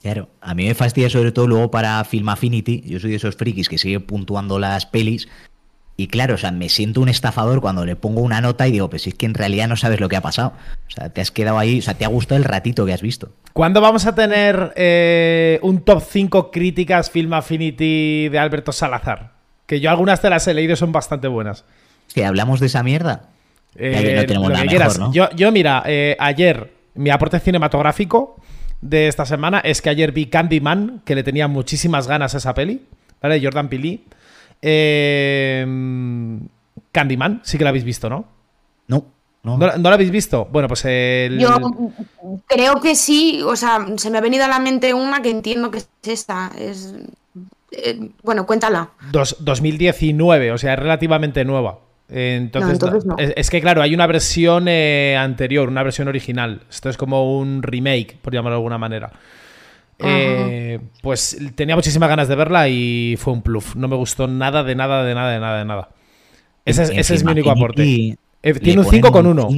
[0.03, 3.37] Claro, a mí me fastidia sobre todo luego para Film Affinity, yo soy de esos
[3.37, 5.29] frikis que sigue puntuando las pelis
[5.97, 8.91] y claro, o sea, me siento un estafador cuando le pongo una nota y digo,
[8.91, 10.55] pues es que en realidad no sabes lo que ha pasado.
[10.89, 13.03] O sea, te has quedado ahí, o sea, te ha gustado el ratito que has
[13.03, 13.31] visto.
[13.53, 19.35] ¿Cuándo vamos a tener eh, un top 5 críticas Film Affinity de Alberto Salazar?
[19.67, 21.65] Que yo algunas de las he leído son bastante buenas.
[22.13, 23.29] Que hablamos de esa mierda.
[23.77, 25.13] Eh, no tenemos nada mejor, ¿no?
[25.13, 28.41] Yo, yo mira, eh, ayer mi aporte cinematográfico
[28.81, 32.55] de esta semana es que ayer vi Candyman, que le tenía muchísimas ganas a esa
[32.55, 32.83] peli,
[33.23, 33.41] ¿vale?
[33.43, 34.05] Jordan Pili.
[34.67, 35.63] Eh,
[36.91, 38.25] Candyman, sí que la habéis visto, ¿no?
[38.89, 39.05] No.
[39.43, 39.59] No.
[39.59, 40.49] ¿No, la habéis visto?
[40.51, 41.39] Bueno, pues el...
[41.39, 41.51] Yo
[42.47, 45.71] creo que sí, o sea, se me ha venido a la mente una que entiendo
[45.71, 46.51] que es esta.
[46.59, 46.95] Es...
[47.73, 48.93] Eh, bueno, cuéntala.
[49.13, 51.81] Dos, 2019, o sea, es relativamente nueva.
[52.09, 52.79] Entonces,
[53.37, 56.63] es, que claro, hay una versión eh, anterior, una versión original.
[56.71, 59.13] Esto es como un remake, por llamarlo de alguna manera.
[59.99, 63.77] Eh, pues tenía muchísimas ganas de verla y fue un pluf.
[63.77, 65.89] No me gustó nada, de nada, de nada, de nada, de nada.
[66.65, 68.17] Ese, es mi único aporte.
[68.43, 69.49] Eh, tiene un 5 con 1.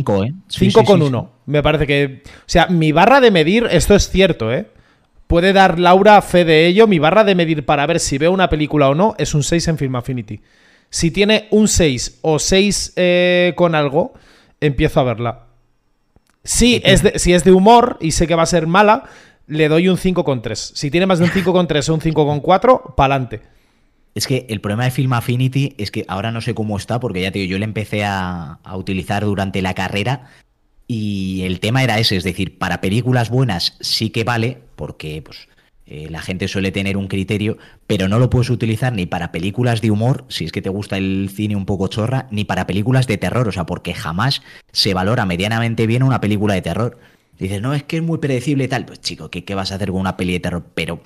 [0.49, 1.30] 5 con 1.
[1.47, 2.22] Me parece que.
[2.24, 4.66] O sea, mi barra de medir, esto es cierto, ¿eh?
[5.26, 6.87] Puede dar Laura fe de ello.
[6.87, 9.68] Mi barra de medir para ver si veo una película o no es un 6
[9.68, 10.41] en Film Affinity.
[10.89, 14.14] Si tiene un 6 o 6 eh, con algo,
[14.61, 15.47] empiezo a verla.
[16.45, 19.05] Sí, es si es de humor y sé que va a ser mala,
[19.47, 20.72] le doy un 5,3.
[20.74, 23.42] Si tiene más de un 5,3 o un 5,4, pa'lante.
[24.14, 27.20] Es que el problema de Film Affinity es que ahora no sé cómo está, porque
[27.20, 30.30] ya te digo, yo le empecé a, utilizar durante la carrera
[30.88, 35.49] y el tema era ese, es decir, para películas buenas sí que vale, porque pues
[35.84, 39.82] eh, la gente suele tener un criterio, pero no lo puedes utilizar ni para películas
[39.82, 43.07] de humor, si es que te gusta el cine un poco chorra, ni para películas
[43.07, 44.40] de terror, o sea, porque jamás
[44.72, 46.99] se valora medianamente bien una película de terror.
[47.39, 48.87] Dices, no, es que es muy predecible y tal.
[48.87, 50.64] Pues chico, ¿qué, vas a hacer con una peli de terror?
[50.74, 51.01] Pero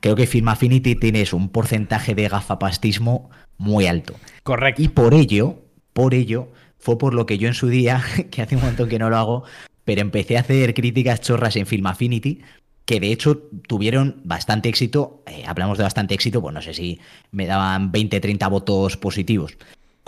[0.00, 4.14] creo que Film Affinity tienes un porcentaje de gafapastismo muy alto.
[4.42, 4.82] Correcto.
[4.82, 5.62] Y por ello,
[5.92, 6.48] por ello,
[6.78, 9.16] fue por lo que yo en su día, que hace un montón que no lo
[9.16, 9.44] hago,
[9.84, 12.42] pero empecé a hacer críticas chorras en Film Affinity,
[12.84, 15.22] que de hecho tuvieron bastante éxito.
[15.26, 17.00] Eh, hablamos de bastante éxito, pues no sé si
[17.32, 19.58] me daban 20, 30 votos positivos.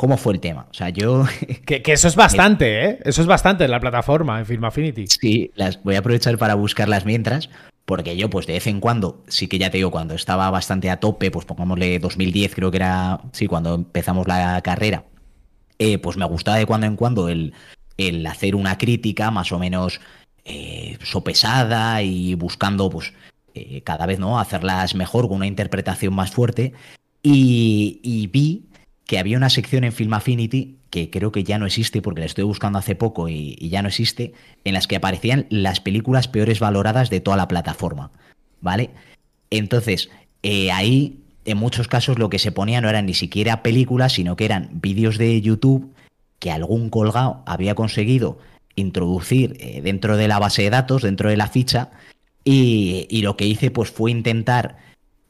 [0.00, 0.66] ¿Cómo fue el tema?
[0.70, 1.26] O sea, yo.
[1.66, 2.98] Que, eso es bastante, ¿eh?
[3.04, 5.06] Eso es bastante en la plataforma, en Film Affinity.
[5.06, 7.50] Sí, las voy a aprovechar para buscarlas mientras,
[7.84, 10.88] porque yo, pues de vez en cuando, sí que ya te digo, cuando estaba bastante
[10.88, 15.04] a tope, pues pongámosle 2010, creo que era, sí, cuando empezamos la carrera,
[15.78, 17.52] eh, pues me gustaba de cuando en cuando el,
[17.98, 20.00] el hacer una crítica más o menos
[20.46, 23.12] eh, sopesada y buscando, pues,
[23.52, 24.40] eh, cada vez, ¿no?
[24.40, 26.72] Hacerlas mejor, con una interpretación más fuerte.
[27.22, 28.69] Y, y vi
[29.10, 32.26] que había una sección en Film Affinity que creo que ya no existe porque la
[32.26, 36.60] estoy buscando hace poco y, ya no existe, en las que aparecían las películas peores
[36.60, 38.12] valoradas de toda la plataforma,
[38.60, 38.90] ¿vale?
[39.50, 40.10] Entonces,
[40.44, 44.36] eh, ahí en muchos casos lo que se ponía no eran ni siquiera películas, sino
[44.36, 45.92] que eran vídeos de YouTube
[46.38, 48.38] que algún colgado había conseguido
[48.76, 51.90] introducir eh, dentro de la base de datos, dentro de la ficha,
[52.44, 54.76] y, lo que hice pues fue intentar,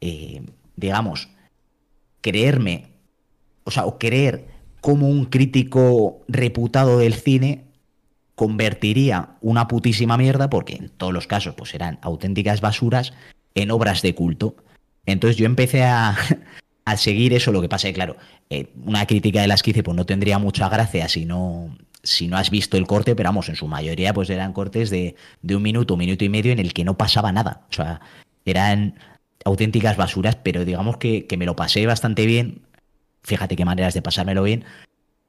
[0.03, 0.43] eh,
[0.77, 1.31] digamos,
[2.21, 2.90] creerme
[3.71, 4.49] o sea, o creer
[4.81, 7.65] cómo un crítico reputado del cine
[8.35, 13.13] convertiría una putísima mierda, porque en todos los casos pues eran auténticas basuras,
[13.55, 14.57] en obras de culto.
[15.07, 16.17] Entonces yo empecé a,
[16.97, 18.17] seguir eso, lo que pasa es claro,
[18.49, 22.27] eh, una crítica de las que hice pues no tendría mucha gracia si no, si
[22.27, 25.55] no has visto el corte, pero vamos, en su mayoría pues eran cortes de, de
[25.55, 27.67] un minuto, un minuto y medio en el que no pasaba nada.
[27.71, 28.01] O sea,
[28.45, 28.99] eran
[29.45, 32.63] auténticas basuras, pero digamos que, que me lo pasé bastante bien
[33.23, 34.65] fíjate qué maneras de pasármelo bien,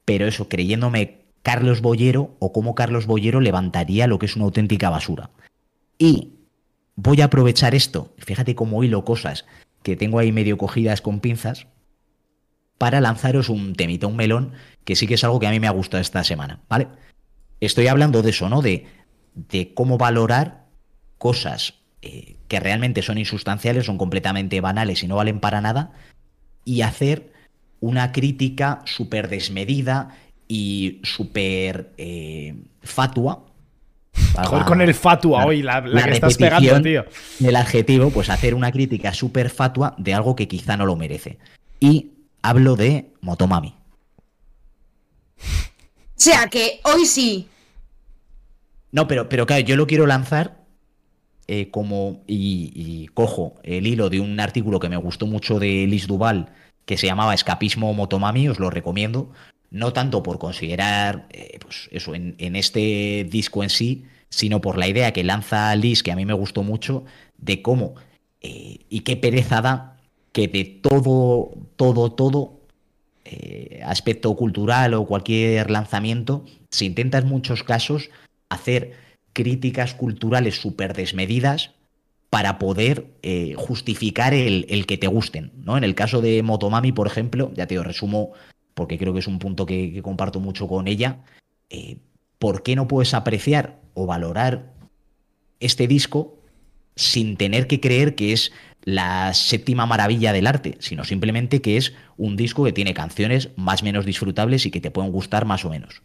[0.05, 4.89] pero eso, creyéndome Carlos Boyero o cómo Carlos Boyero levantaría lo que es una auténtica
[4.89, 5.31] basura.
[5.97, 6.33] Y
[6.95, 9.45] voy a aprovechar esto, fíjate cómo hilo cosas
[9.83, 11.67] que tengo ahí medio cogidas con pinzas,
[12.77, 15.67] para lanzaros un temito, un melón, que sí que es algo que a mí me
[15.67, 16.87] ha gustado esta semana, ¿vale?
[17.59, 18.63] Estoy hablando de eso, ¿no?
[18.63, 18.87] De,
[19.35, 20.65] de cómo valorar
[21.19, 25.91] cosas eh, que realmente son insustanciales, son completamente banales y no valen para nada,
[26.65, 27.31] y hacer
[27.81, 30.15] una crítica súper desmedida
[30.47, 33.45] y súper eh, fatua
[34.33, 37.05] Joder, con el fatua hoy, la, la que estás pegando, tío.
[37.43, 41.37] El adjetivo, pues hacer una crítica súper fatua de algo que quizá no lo merece.
[41.79, 42.11] Y
[42.41, 43.75] hablo de Motomami.
[45.39, 45.43] O
[46.15, 47.47] sea que hoy sí.
[48.91, 50.61] No, pero, pero claro, yo lo quiero lanzar
[51.47, 52.23] eh, como.
[52.27, 56.49] Y, cojo el hilo de un artículo que me gustó mucho de Liz Duval,
[56.85, 59.31] que se llamaba Escapismo Motomami, os lo recomiendo.
[59.69, 64.87] No tanto por considerar, eh, pues eso, en, este disco en sí, sino por la
[64.87, 67.05] idea que lanza Liz, que a mí me gustó mucho,
[67.37, 67.95] de cómo
[68.41, 69.97] eh, y qué pereza da
[70.33, 72.57] que de todo, todo, todo
[73.85, 78.09] aspecto cultural o cualquier lanzamiento, se intenta en muchos casos
[78.49, 78.93] hacer
[79.33, 81.71] críticas culturales súper desmedidas
[82.31, 85.51] para poder eh, justificar el, que te gusten.
[85.65, 85.77] ¿no?
[85.77, 88.31] En el caso de Motomami, por ejemplo, ya te lo resumo
[88.73, 91.25] porque creo que es un punto que, comparto mucho con ella,
[91.69, 91.97] eh,
[92.39, 94.71] ¿por qué no puedes apreciar o valorar
[95.59, 96.39] este disco
[96.95, 98.53] sin tener que creer que es
[98.85, 103.81] la séptima maravilla del arte, sino simplemente que es un disco que tiene canciones más
[103.81, 106.01] o menos disfrutables y que te pueden gustar más o menos?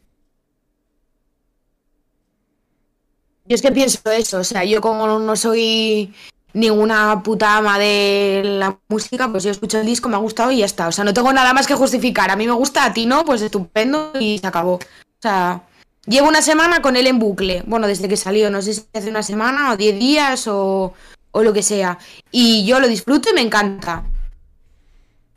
[3.49, 6.13] Yo es que pienso eso, o sea, yo como no soy
[6.57, 10.59] ninguna puta ama de la música, pues yo escucho el disco, me ha gustado y
[10.59, 10.89] ya está.
[10.89, 12.31] O sea, no tengo nada más que justificar.
[12.31, 14.75] A mí me gusta, a ti no, pues estupendo y se acabó.
[14.75, 15.63] O sea,
[16.07, 17.63] llevo una semana con él en bucle.
[17.67, 20.95] Bueno, desde que salió, no sé si hace una semana o diez días o,
[21.31, 21.99] o lo que sea.
[22.31, 24.05] Y yo lo disfruto y me encanta.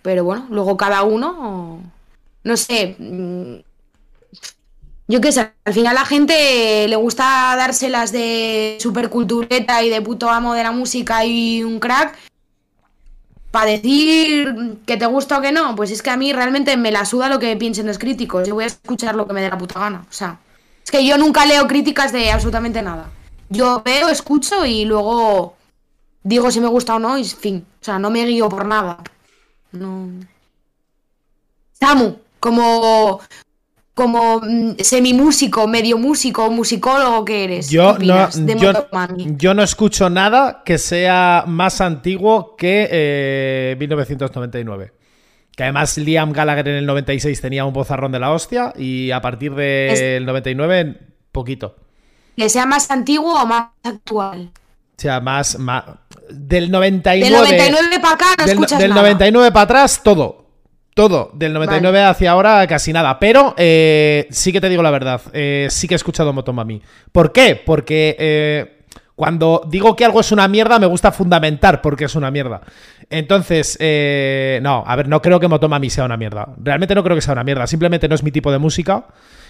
[0.01, 1.81] Pero bueno, luego cada uno,
[2.43, 3.55] no sé, mm,
[5.09, 10.03] yo qué sé, al final a la gente le gusta dárselas de supercultureta y de
[10.03, 12.15] puto amo de la música y un crack.
[13.49, 16.91] Para decir que te gusta o que no, pues es que a mí realmente me
[16.91, 18.47] la suda lo que piensen los críticos.
[18.47, 20.05] Yo voy a escuchar lo que me dé la puta gana.
[20.07, 20.37] O sea,
[20.83, 23.09] es que yo nunca leo críticas de absolutamente nada.
[23.49, 25.55] Yo veo, escucho y luego
[26.21, 27.65] digo si me gusta o no y fin.
[27.81, 28.99] O sea, no me guío por nada.
[29.71, 30.07] No.
[31.79, 33.21] Samu, como
[33.99, 37.69] como mm, semimúsico, medio músico, musicólogo que eres.
[37.69, 38.29] Yo no,
[39.37, 44.85] yo, no escucho nada que sea más antiguo que 1999.
[44.85, 44.99] Eh,
[45.53, 49.19] que además Liam Gallagher en el 96 tenía un bozarrón de la hostia y a
[49.19, 50.97] partir del 99,
[51.33, 51.75] poquito.
[52.37, 54.51] ¿Que sea más antiguo o más actual?
[54.55, 55.57] O sea, más,
[56.29, 57.25] del 99.
[57.25, 60.38] Del 99 para acá no del, escuchas Del 99 para atrás, todo.
[60.99, 63.17] Todo, del 99 hacia ahora casi nada.
[63.19, 66.81] Pero eh, sí que te digo la verdad, eh, sí que he escuchado Motomami.
[67.13, 67.55] ¿Por qué?
[67.55, 68.83] Porque eh,
[69.15, 72.59] cuando digo que algo es una mierda, me gusta fundamentar porque es una mierda.
[73.09, 73.77] Entonces,
[74.61, 76.49] no, a ver, no creo que Motomami sea una mierda.
[76.61, 77.65] Realmente no creo que sea una mierda.
[77.65, 79.05] Simplemente no es mi tipo de música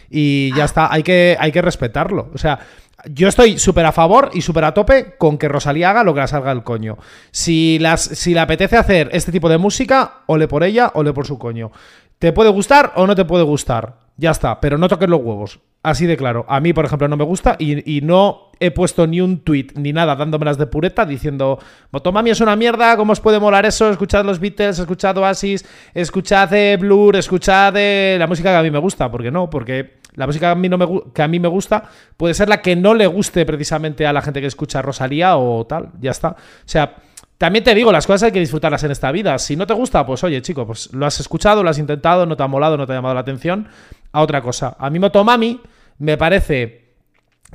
[0.10, 2.30] y ya está, hay que, hay que respetarlo.
[2.34, 2.60] O sea,
[3.06, 6.20] yo estoy súper a favor y súper a tope con que Rosalía haga lo que
[6.20, 6.98] la salga el coño.
[7.32, 11.26] Si, las, si le apetece hacer este tipo de música, ole por ella, ole por
[11.26, 11.72] su coño.
[12.18, 13.96] ¿Te puede gustar o no te puede gustar?
[14.18, 15.60] Ya está, pero no toques los huevos.
[15.82, 16.46] Así de claro.
[16.50, 19.94] A mí, por ejemplo, no me gusta y, no he puesto ni un tweet ni
[19.94, 21.58] nada dándomelas de pureta diciendo
[21.92, 23.90] Motomami es una mierda, ¿cómo os puede molar eso?
[23.90, 28.70] Escuchad los Beatles, escuchad Oasis, escuchad eh, Blur, escuchad eh, la música que a mí
[28.70, 29.10] me gusta.
[29.10, 29.50] ¿Por qué no?
[29.50, 30.78] Porque la música a, mí me,
[31.14, 34.22] que a mí me gusta puede ser la que no le guste precisamente a la
[34.22, 35.92] gente que escucha Rosalía o tal.
[36.02, 36.32] Ya está.
[36.32, 36.98] O sea,
[37.38, 39.40] también te digo, las cosas hay que disfrutarlas en esta vida.
[39.40, 42.36] Si no te gusta, pues oye, chico, pues lo has escuchado, lo has intentado, no
[42.36, 43.70] te ha molado, no te ha llamado la atención.
[44.12, 44.76] A otra cosa.
[44.78, 45.62] A mí Motomami
[46.00, 46.96] me parece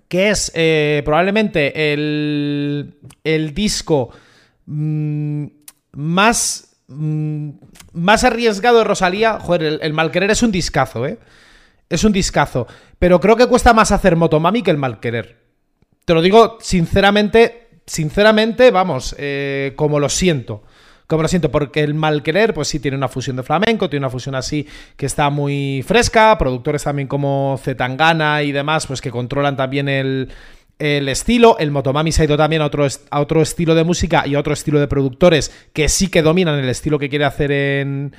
[0.09, 2.95] que es eh, probablemente el,
[3.25, 4.09] el disco
[4.65, 5.45] mm,
[5.93, 7.51] más, mm,
[7.93, 9.39] más arriesgado de Rosalía.
[9.39, 11.19] Joder, el, el Malquerer es un discazo, ¿eh?
[11.89, 12.67] Es un discazo.
[12.99, 15.45] Pero creo que cuesta más hacer Motomami que el mal querer.
[16.05, 20.65] Te lo digo sinceramente, sinceramente, vamos, eh, como lo siento.
[21.07, 24.07] Como lo siento, porque el mal querer, pues sí, tiene una fusión de flamenco, tiene
[24.07, 24.67] una fusión así
[24.97, 26.39] que está muy fresca.
[26.39, 30.31] Productores también como Zetangana y demás, pues que controlan también el,
[30.79, 31.59] estilo.
[31.59, 34.41] El Motomami se ha ido también a otro, a otro estilo de música y a
[34.41, 38.17] otro estilo de productores que sí que dominan el estilo que quiere hacer en,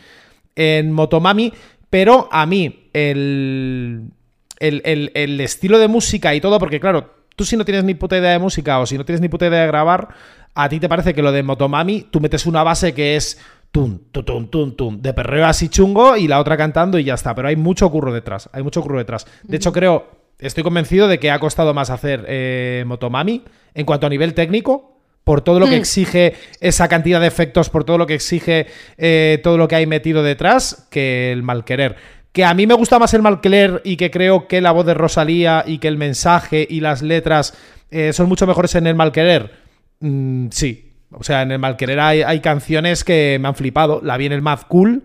[0.55, 1.53] en Motomami.
[1.95, 4.11] Pero a mí, el,
[4.59, 8.31] el, estilo de música y todo, porque claro, tú si no tienes ni puta idea
[8.31, 10.09] de música o si no tienes ni puta idea de grabar,
[10.53, 13.39] a ti te parece que lo de Motomami, tú metes una base que es
[13.71, 17.33] tum, tum, tum, tum, de perreo así chungo y la otra cantando y ya está.
[17.33, 19.25] Pero hay mucho curro detrás, hay mucho curro detrás.
[19.43, 24.05] De hecho, creo, estoy convencido de que ha costado más hacer eh, Motomami en cuanto
[24.05, 24.94] a nivel técnico
[25.25, 25.79] por todo lo que hmm.
[25.79, 28.67] exige esa cantidad de efectos, por todo lo que exige
[28.97, 31.97] eh, todo lo que hay metido detrás, que el mal querer.
[32.31, 34.93] Que a mí me gusta más el Malcler y que creo que la voz de
[34.93, 37.57] Rosalía y que el mensaje y las letras
[37.91, 39.51] eh, son mucho mejores en el Malquerer.
[39.99, 40.91] Mm, sí.
[41.11, 44.01] O sea, en el Malquerer hay, hay, canciones que me han flipado.
[44.03, 45.03] La vi en el Mad Cool.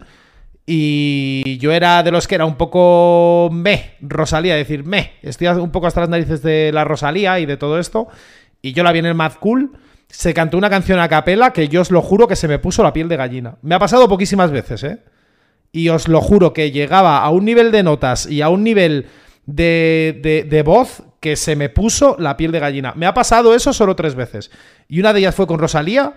[0.66, 5.12] Y yo era de los que era un poco me, Rosalía, decir me.
[5.22, 8.08] Estoy un poco hasta las narices de la Rosalía y de todo esto.
[8.60, 9.72] Y yo la vi en el Mad Cool.
[10.10, 12.82] Se cantó una canción a capela que yo os lo juro que se me puso
[12.82, 13.56] la piel de gallina.
[13.62, 14.98] Me ha pasado poquísimas veces, ¿eh?
[15.72, 19.06] y os lo juro que llegaba a un nivel de notas y a un nivel
[19.46, 22.92] de, de, voz que se me puso la piel de gallina.
[22.96, 24.50] Me ha pasado eso solo tres veces.
[24.88, 26.14] Y una de ellas fue con Rosalía.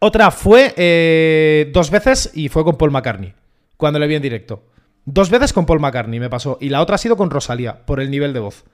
[0.00, 3.34] Otra fue eh, dos veces y fue con Paul McCartney,
[3.76, 4.64] cuando le vi en directo.
[5.04, 6.58] Dos veces con Paul McCartney me pasó.
[6.60, 8.64] Y la otra ha sido con Rosalía, por el nivel de voz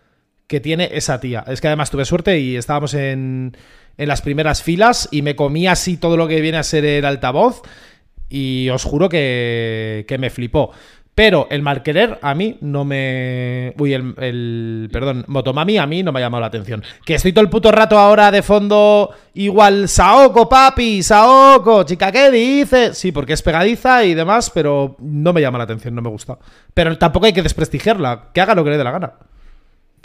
[0.46, 1.44] que tiene esa tía.
[1.46, 3.56] Es que además tuve suerte y estábamos en,
[3.98, 7.04] en las primeras filas y me comí así todo lo que viene a ser el
[7.04, 7.62] altavoz
[8.28, 10.72] y os juro que, que me flipó.
[11.16, 13.72] Pero el malquerer a mí no me.
[13.78, 16.84] Uy, el, el, Perdón, Motomami a mí no me ha llamado la atención.
[17.06, 19.14] Que estoy todo el puto rato ahora de fondo.
[19.32, 22.92] Igual, Saoko, papi, Saoko, chica, ¿qué dice?
[22.92, 26.36] Sí, porque es pegadiza y demás, pero no me llama la atención, no me gusta.
[26.74, 29.14] Pero tampoco hay que desprestigiarla, que haga lo que le dé la gana.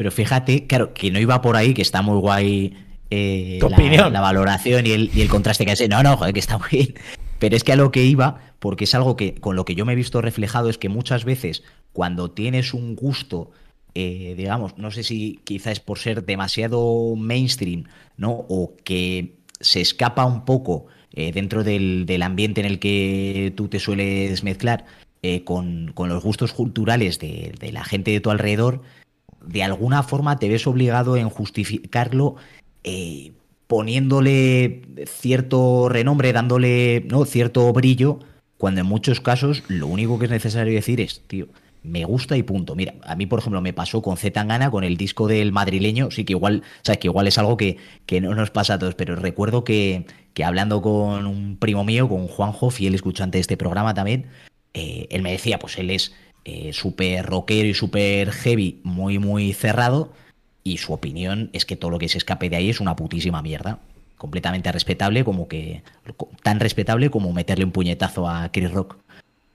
[0.01, 2.73] Pero fíjate, claro, que no iba por ahí, que está muy guay
[3.11, 4.11] eh, la, opinión?
[4.11, 5.87] la, valoración y el, y el contraste que hace.
[5.87, 6.95] No, no, joder, que está muy bien.
[7.37, 9.85] Pero es que a lo que iba, porque es algo que con lo que yo
[9.85, 11.61] me he visto reflejado, es que muchas veces
[11.93, 13.51] cuando tienes un gusto,
[13.93, 17.83] eh, digamos, no sé si quizás es por ser demasiado mainstream,
[18.17, 18.31] ¿no?
[18.31, 23.67] O que se escapa un poco eh, dentro del, del, ambiente en el que tú
[23.67, 24.83] te sueles mezclar
[25.21, 28.81] eh, con, con, los gustos culturales de, de la gente de tu alrededor,
[29.45, 32.35] de alguna forma te ves obligado en justificarlo
[32.83, 33.31] eh,
[33.67, 37.25] poniéndole cierto renombre, dándole ¿no?
[37.25, 38.19] cierto brillo,
[38.57, 41.47] cuando en muchos casos lo único que es necesario decir es, tío,
[41.83, 42.75] me gusta y punto.
[42.75, 46.11] Mira, a mí, por ejemplo, me pasó con Z Tangana, con el disco del madrileño,
[46.11, 48.95] sí que igual, sabes que igual es algo que, que, no nos pasa a todos,
[48.95, 53.57] pero recuerdo que, que, hablando con un primo mío, con Juanjo, fiel escuchante de este
[53.57, 54.27] programa también,
[54.73, 56.13] eh, él me decía, pues él es
[56.45, 60.11] eh, súper rockero y súper heavy, muy, muy cerrado,
[60.63, 63.41] y su opinión es que todo lo que se escape de ahí es una putísima
[63.41, 63.79] mierda.
[64.17, 65.81] Completamente respetable, como que.
[66.43, 68.97] tan respetable como meterle un puñetazo a Chris Rock.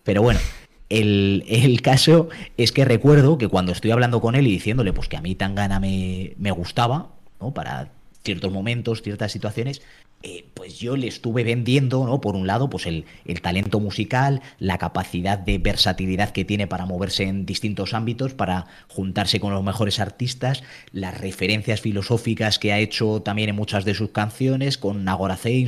[0.03, 0.41] Pero bueno,
[0.89, 5.09] el, el, caso es que recuerdo que cuando estoy hablando con él y diciéndole pues
[5.09, 7.11] que a mí tan gana me, me gustaba,
[7.41, 7.53] ¿no?
[7.55, 7.91] Para
[8.25, 9.83] ciertos momentos, ciertas situaciones,
[10.23, 12.21] eh, pues yo le estuve vendiendo, ¿no?
[12.21, 16.87] Por un lado, pues el, el, talento musical, la capacidad de versatilidad que tiene para
[16.87, 22.79] moverse en distintos ámbitos, para juntarse con los mejores artistas, las referencias filosóficas que ha
[22.79, 25.05] hecho también en muchas de sus canciones, con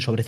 [0.01, 0.25] sobre,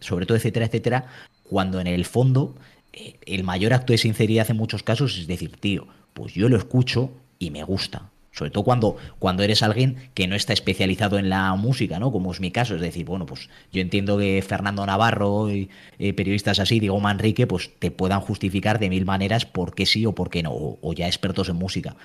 [0.00, 1.06] sobre todo, etcétera, etcétera,
[1.44, 2.56] cuando en el fondo
[2.92, 6.56] eh, el mayor acto de sinceridad en muchos casos es decir, tío, pues yo lo
[6.56, 8.10] escucho y me gusta.
[8.32, 12.12] Sobre todo cuando, cuando eres alguien que no está especializado en la música, ¿no?
[12.12, 12.76] Como es mi caso.
[12.76, 15.68] Es decir, bueno, pues yo entiendo que Fernando Navarro y
[15.98, 20.06] eh, periodistas así, digo Manrique, pues te puedan justificar de mil maneras por qué sí
[20.06, 21.96] o por qué no, o, ya expertos en música.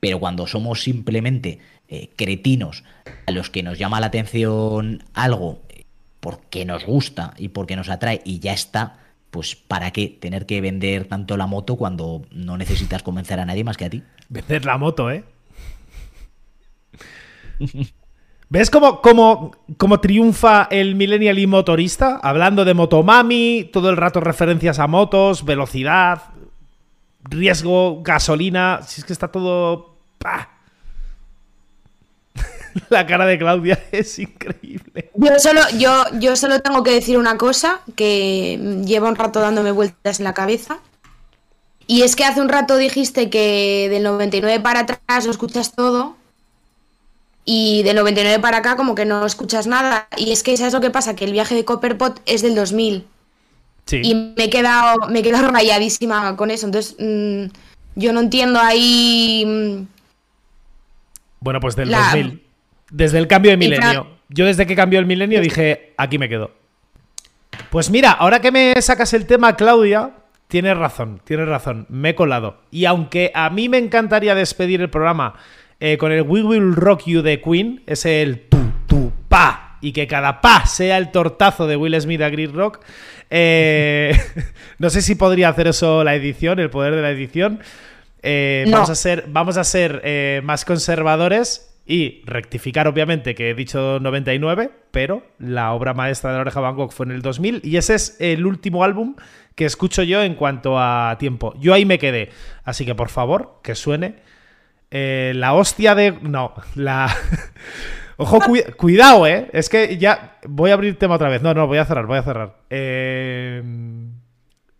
[0.00, 1.58] Pero cuando somos simplemente
[1.88, 2.84] eh, cretinos
[3.26, 5.62] a los que nos llama la atención algo
[6.20, 10.62] porque nos gusta y porque nos atrae y ya está, pues ¿para qué tener que
[10.62, 14.02] vender tanto la moto cuando no necesitas convencer a nadie más que a ti?
[14.30, 15.24] Vender la moto, ¿eh?
[18.48, 22.20] ¿Ves cómo, cómo, cómo, triunfa el millennial y motorista?
[22.22, 26.22] Hablando de motomami, todo el rato referencias a motos, velocidad,
[27.24, 28.80] riesgo, gasolina.
[28.86, 29.96] Si es que está todo.
[32.90, 35.10] La cara de Claudia es increíble.
[35.14, 39.72] Yo solo, yo, yo solo tengo que decir una cosa que lleva un rato dándome
[39.72, 40.78] vueltas en la cabeza.
[41.86, 46.16] Y es que hace un rato dijiste que del 99 para atrás lo escuchas todo
[47.44, 50.08] y del 99 para acá como que no escuchas nada.
[50.16, 52.54] Y es que eso es lo que pasa, que el viaje de Copperpot es del
[52.54, 53.06] 2000.
[53.86, 54.00] Sí.
[54.02, 56.66] Y me he quedado, me he quedado rayadísima con eso.
[56.66, 57.46] Entonces, mmm,
[57.96, 59.44] yo no entiendo ahí...
[59.46, 59.86] Mmm,
[61.40, 62.10] bueno, pues del la...
[62.12, 62.42] 2000.
[62.90, 64.06] Desde el cambio de milenio.
[64.30, 66.52] Yo desde que cambió el milenio dije, aquí me quedo.
[67.70, 70.12] Pues mira, ahora que me sacas el tema, Claudia,
[70.48, 72.58] tienes razón, tienes razón, me he colado.
[72.70, 75.34] Y aunque a mí me encantaría despedir el programa
[75.86, 78.56] eh, con el We Will Rock You de Queen, es el tu,
[78.86, 82.80] tu, pa, y que cada pa sea el tortazo de Will Smith a Grid Rock.
[83.28, 84.18] Eh,
[84.78, 87.60] no sé si podría hacer eso la edición, el poder de la edición.
[88.22, 88.76] Eh, No.
[88.78, 94.70] Vamos a ser, vamos a ser más conservadores Y rectificar, obviamente, que he dicho 99,
[94.90, 97.96] pero la obra maestra de la oreja Van Gogh fue en el 2000 y ese
[97.96, 99.16] es el último álbum
[99.54, 101.52] que escucho yo en cuanto a tiempo.
[101.60, 102.30] Yo ahí me quedé.
[102.64, 104.32] Así que, por favor, que suene
[104.94, 106.12] eh, la hostia de...
[106.22, 107.14] No, la...
[108.16, 108.38] Ojo,
[108.76, 109.50] cuidado, ¿eh?
[109.52, 111.42] Es que ya voy a abrir tema otra vez.
[111.42, 112.56] No, no, voy a cerrar, voy a cerrar.
[112.70, 113.60] Eh...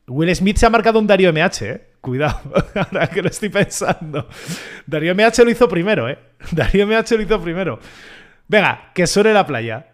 [0.07, 1.89] Will Smith se ha marcado un Darío MH, ¿eh?
[2.01, 2.41] Cuidado,
[2.75, 4.29] ahora que lo estoy pensando.
[4.87, 6.19] Darío MH lo hizo primero, ¿eh?
[6.53, 7.81] Darío MH lo hizo primero.
[8.47, 9.94] Venga, que suene la playa.